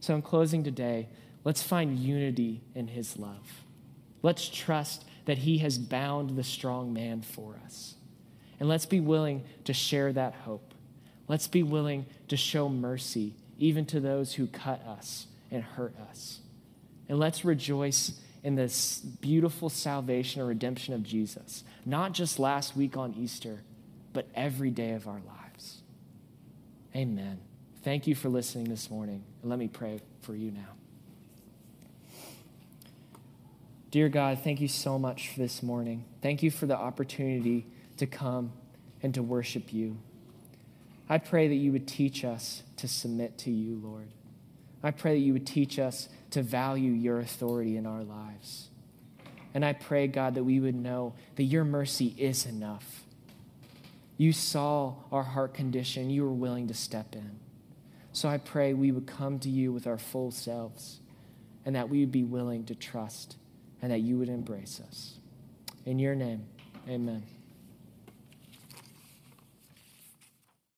So, 0.00 0.14
in 0.14 0.22
closing 0.22 0.64
today, 0.64 1.08
let's 1.44 1.62
find 1.62 1.98
unity 1.98 2.62
in 2.74 2.88
His 2.88 3.18
love. 3.18 3.62
Let's 4.22 4.48
trust 4.48 5.04
that 5.24 5.38
He 5.38 5.58
has 5.58 5.78
bound 5.78 6.36
the 6.36 6.44
strong 6.44 6.92
man 6.92 7.22
for 7.22 7.56
us. 7.64 7.94
And 8.60 8.68
let's 8.68 8.86
be 8.86 9.00
willing 9.00 9.44
to 9.64 9.72
share 9.72 10.12
that 10.12 10.34
hope. 10.34 10.74
Let's 11.26 11.48
be 11.48 11.62
willing 11.62 12.06
to 12.28 12.36
show 12.36 12.68
mercy 12.68 13.34
even 13.58 13.86
to 13.86 14.00
those 14.00 14.34
who 14.34 14.46
cut 14.46 14.84
us 14.86 15.26
and 15.50 15.62
hurt 15.62 15.94
us. 16.10 16.40
And 17.08 17.18
let's 17.18 17.44
rejoice 17.44 18.20
in 18.42 18.56
this 18.56 18.98
beautiful 18.98 19.70
salvation 19.70 20.42
or 20.42 20.46
redemption 20.46 20.92
of 20.94 21.02
Jesus, 21.02 21.64
not 21.86 22.12
just 22.12 22.38
last 22.38 22.76
week 22.76 22.96
on 22.96 23.14
Easter, 23.14 23.62
but 24.14 24.26
every 24.34 24.70
day 24.70 24.92
of 24.92 25.06
our 25.06 25.20
lives. 25.26 25.82
Amen. 26.96 27.40
Thank 27.82 28.06
you 28.06 28.14
for 28.14 28.30
listening 28.30 28.70
this 28.70 28.90
morning. 28.90 29.24
Let 29.42 29.58
me 29.58 29.68
pray 29.68 30.00
for 30.22 30.34
you 30.34 30.50
now. 30.50 30.70
Dear 33.90 34.08
God, 34.08 34.38
thank 34.42 34.60
you 34.60 34.68
so 34.68 34.98
much 34.98 35.28
for 35.28 35.40
this 35.40 35.62
morning. 35.62 36.04
Thank 36.22 36.42
you 36.42 36.50
for 36.50 36.64
the 36.66 36.76
opportunity 36.76 37.66
to 37.98 38.06
come 38.06 38.52
and 39.02 39.12
to 39.14 39.22
worship 39.22 39.72
you. 39.72 39.98
I 41.08 41.18
pray 41.18 41.48
that 41.48 41.54
you 41.54 41.70
would 41.72 41.86
teach 41.86 42.24
us 42.24 42.62
to 42.78 42.88
submit 42.88 43.36
to 43.38 43.50
you, 43.50 43.78
Lord. 43.82 44.08
I 44.82 44.90
pray 44.90 45.14
that 45.14 45.20
you 45.20 45.32
would 45.32 45.46
teach 45.46 45.78
us 45.78 46.08
to 46.30 46.42
value 46.42 46.90
your 46.90 47.18
authority 47.20 47.76
in 47.76 47.86
our 47.86 48.02
lives. 48.02 48.68
And 49.52 49.64
I 49.64 49.74
pray, 49.74 50.08
God, 50.08 50.34
that 50.34 50.44
we 50.44 50.58
would 50.58 50.74
know 50.74 51.14
that 51.36 51.44
your 51.44 51.64
mercy 51.64 52.14
is 52.18 52.46
enough. 52.46 53.03
You 54.16 54.32
saw 54.32 54.94
our 55.10 55.22
heart 55.22 55.54
condition. 55.54 56.10
You 56.10 56.24
were 56.24 56.32
willing 56.32 56.68
to 56.68 56.74
step 56.74 57.14
in. 57.14 57.38
So 58.12 58.28
I 58.28 58.38
pray 58.38 58.74
we 58.74 58.92
would 58.92 59.06
come 59.06 59.40
to 59.40 59.48
you 59.50 59.72
with 59.72 59.86
our 59.86 59.98
full 59.98 60.30
selves 60.30 61.00
and 61.64 61.74
that 61.74 61.88
we 61.88 62.00
would 62.00 62.12
be 62.12 62.22
willing 62.22 62.64
to 62.66 62.74
trust 62.74 63.36
and 63.82 63.90
that 63.90 64.00
you 64.00 64.18
would 64.18 64.28
embrace 64.28 64.80
us. 64.86 65.14
In 65.84 65.98
your 65.98 66.14
name, 66.14 66.46
amen. 66.88 67.24